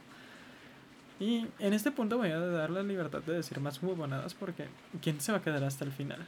[1.21, 4.67] Y en este punto voy a dar la libertad de decir más huevonadas porque
[5.03, 6.27] ¿quién se va a quedar hasta el final?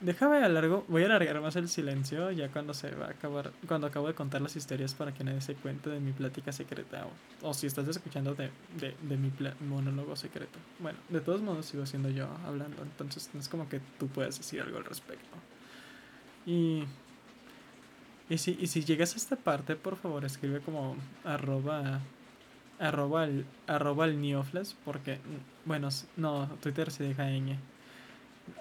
[0.00, 3.86] Déjame alargo, voy a alargar más el silencio ya cuando se va a acabar, cuando
[3.86, 7.06] acabo de contar las historias para que nadie se cuente de mi plática secreta
[7.40, 9.32] o, si estás escuchando de, de, de mi
[9.66, 10.58] monólogo secreto.
[10.78, 14.36] Bueno, de todos modos sigo siendo yo hablando, entonces no es como que tú puedas
[14.36, 15.38] decir algo al respecto.
[16.44, 16.84] Y,
[18.28, 22.00] y, si, y si llegas a esta parte, por favor escribe como arroba,
[22.84, 24.36] arroba, el, arroba el
[24.84, 25.18] porque,
[25.64, 27.56] bueno, no, Twitter se deja ñ.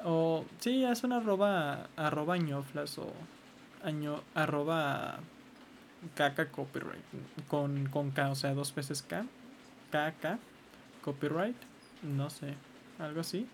[0.06, 3.12] O sí, es una arroba, arroba ñoflas o
[3.84, 5.20] año, arroba
[6.16, 7.04] caca copyright
[7.48, 9.26] con, con K, o sea, dos veces K,
[9.92, 10.40] KK
[11.02, 11.56] copyright,
[12.02, 12.56] no sé,
[13.00, 13.48] algo así.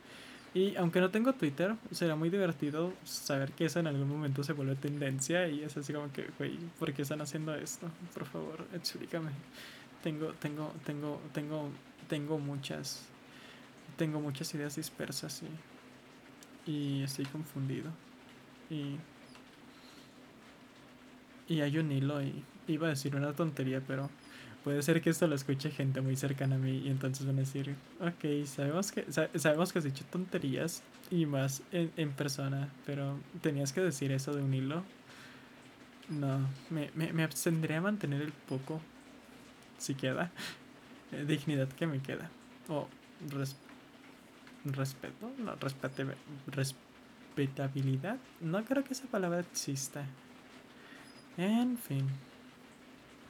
[0.53, 4.53] Y aunque no tengo Twitter, será muy divertido saber que eso en algún momento se
[4.53, 7.87] vuelve tendencia y es así como que, güey, ¿por qué están haciendo esto?
[8.13, 9.31] Por favor, explícame.
[10.03, 11.69] Tengo, tengo, tengo, tengo,
[12.07, 13.05] tengo muchas,
[13.97, 15.47] tengo muchas ideas dispersas y
[16.69, 17.91] y estoy confundido.
[18.69, 18.97] Y,
[21.51, 24.09] y hay un hilo y iba a decir una tontería, pero
[24.63, 27.39] puede ser que esto lo escuche gente muy cercana a mí y entonces van a
[27.39, 33.17] decir, ok, sabemos que, sabemos que has dicho tonterías y más en, en, persona, pero
[33.41, 34.83] tenías que decir eso de un hilo.
[36.09, 36.39] No,
[36.69, 38.81] me, me, me abstendré a mantener el poco,
[39.79, 40.31] si queda,
[41.11, 42.29] eh, dignidad que me queda.
[42.67, 42.87] O
[43.27, 43.69] respeto
[44.65, 46.05] respeto, no, respete,
[46.47, 48.17] respetabilidad.
[48.41, 50.05] No creo que esa palabra exista.
[51.37, 52.07] En fin.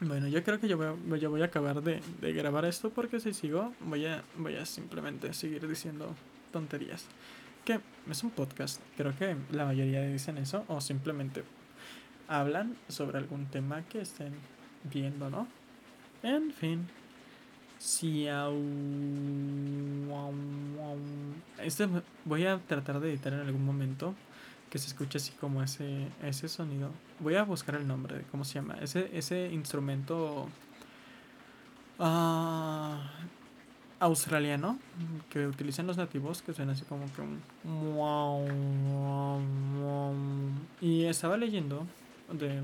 [0.02, 3.20] Bueno, yo creo que yo voy a, voy a acabar de, de, grabar esto porque
[3.20, 6.16] si sigo voy a, voy a simplemente seguir diciendo
[6.52, 7.06] tonterías.
[7.66, 11.43] Que es un podcast, creo que la mayoría dicen eso o simplemente
[12.28, 14.34] hablan sobre algún tema que estén
[14.86, 15.47] viendo, ¿no?
[16.24, 16.88] En fin.
[21.60, 21.88] Este
[22.26, 24.14] voy a tratar de editar en algún momento
[24.70, 26.90] que se escuche así como ese ese sonido.
[27.20, 28.76] Voy a buscar el nombre de cómo se llama.
[28.82, 30.50] Ese ese instrumento
[32.00, 32.98] uh,
[34.00, 34.78] australiano
[35.30, 37.40] que utilizan los nativos que suena así como que un
[40.82, 41.88] y estaba leyendo
[42.32, 42.62] de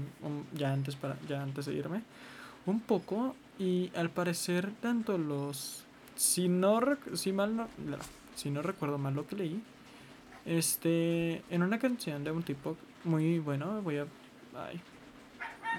[0.54, 2.02] ya antes para ya antes de irme
[2.66, 5.84] un poco y al parecer tanto los
[6.16, 6.80] si no
[7.14, 7.68] si mal no,
[8.36, 9.62] si no recuerdo mal lo que leí
[10.46, 14.08] este en una canción de un tipo muy bueno voy a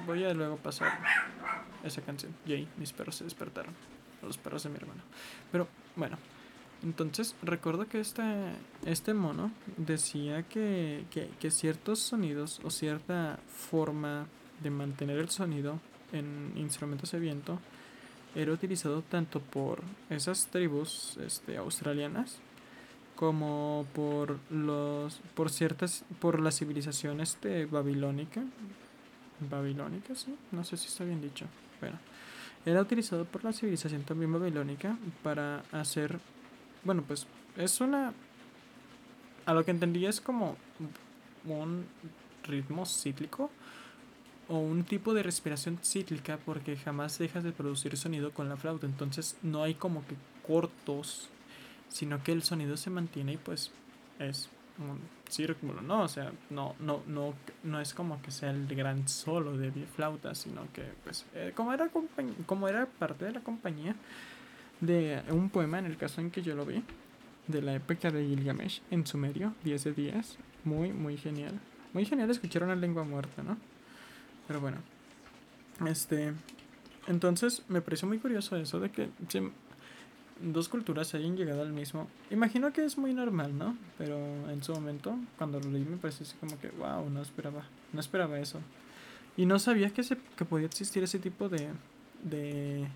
[0.06, 0.98] voy a luego pasar
[1.84, 2.34] esa canción.
[2.44, 3.74] Yay, mis perros se despertaron.
[4.22, 5.02] Los perros de mi hermano.
[5.52, 6.18] Pero bueno
[6.82, 8.22] entonces recuerdo que este,
[8.84, 14.26] este mono decía que, que, que ciertos sonidos o cierta forma
[14.62, 15.80] de mantener el sonido
[16.16, 17.58] en instrumentos de viento
[18.34, 22.38] era utilizado tanto por esas tribus este, australianas
[23.14, 28.42] como por los por ciertas por la civilización este babilónica
[29.50, 31.46] babilónica sí no sé si está bien dicho
[31.80, 31.98] bueno
[32.66, 36.18] era utilizado por la civilización también babilónica para hacer
[36.84, 38.12] bueno pues es una
[39.46, 40.56] a lo que entendí es como
[41.46, 41.86] un
[42.44, 43.50] ritmo cíclico
[44.48, 48.86] o un tipo de respiración cíclica porque jamás dejas de producir sonido con la flauta.
[48.86, 50.14] Entonces no hay como que
[50.46, 51.28] cortos,
[51.88, 53.72] sino que el sonido se mantiene y pues
[54.18, 56.02] es un círculo, ¿no?
[56.02, 57.34] O sea, no, no, no,
[57.64, 61.72] no es como que sea el gran solo de flauta, sino que pues eh, como,
[61.72, 61.90] era
[62.46, 63.96] como era parte de la compañía
[64.80, 66.82] de un poema en el caso en que yo lo vi,
[67.46, 70.38] de la época de Gilgamesh en sumerio, 10 de 10.
[70.64, 71.60] Muy, muy genial.
[71.92, 73.56] Muy genial escuchar una lengua muerta, ¿no?
[74.46, 74.78] Pero bueno.
[75.86, 76.32] Este.
[77.06, 79.08] Entonces me pareció muy curioso eso de que
[80.40, 82.08] dos culturas hayan llegado al mismo.
[82.30, 83.76] Imagino que es muy normal, ¿no?
[83.98, 84.18] Pero
[84.50, 88.00] en su momento, cuando lo leí, me pareció así como que, wow, no esperaba, no
[88.00, 88.60] esperaba eso.
[89.36, 91.68] Y no sabía que, se, que podía existir ese tipo de.
[92.22, 92.88] de.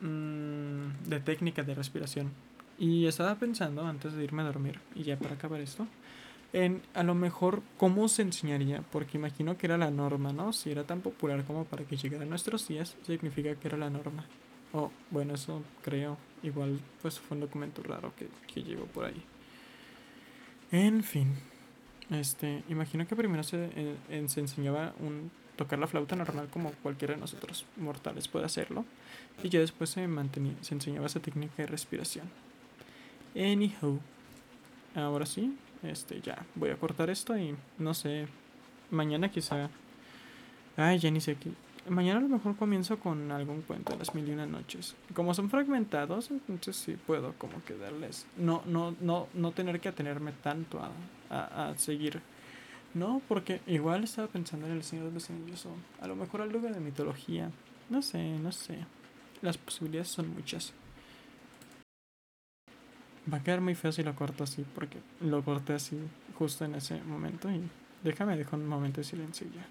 [0.00, 2.32] Mmm, de técnica de respiración.
[2.78, 5.86] Y estaba pensando antes de irme a dormir, y ya para acabar esto,
[6.94, 10.52] a lo mejor cómo se enseñaría, porque imagino que era la norma, ¿no?
[10.52, 13.90] Si era tan popular como para que llegara a nuestros días, significa que era la
[13.90, 14.24] norma.
[14.72, 16.16] O bueno, eso creo.
[16.42, 19.22] Igual pues fue un documento raro que, que llegó por ahí.
[20.70, 21.32] En fin.
[22.10, 27.14] Este, imagino que primero se, eh, se enseñaba un tocar la flauta normal como cualquiera
[27.14, 28.84] de nosotros mortales puede hacerlo.
[29.42, 32.28] Y ya después se mantenía, se enseñaba esa técnica de respiración.
[33.34, 34.00] Anyhow.
[34.94, 38.26] Ahora sí, este, ya, voy a cortar esto y no sé,
[38.90, 39.70] mañana quizá...
[40.76, 41.50] Ay, ya ni sé qué.
[41.88, 44.96] Mañana a lo mejor comienzo con algún cuento de las mil y una noches.
[45.14, 48.26] Como son fragmentados, entonces sí puedo como que darles...
[48.36, 50.90] No, no, no, no tener que atenerme tanto a,
[51.30, 52.20] a, a seguir.
[52.94, 55.70] No, porque igual estaba pensando en el Señor de los Anillos o
[56.02, 57.50] a lo mejor algo de mitología.
[57.90, 58.78] No sé, no sé.
[59.42, 60.72] Las posibilidades son muchas.
[63.32, 65.98] Va a quedar muy feo si lo corto así, porque lo corté así
[66.38, 67.62] justo en ese momento y
[68.02, 69.66] déjame dejar un momento de silencio ya.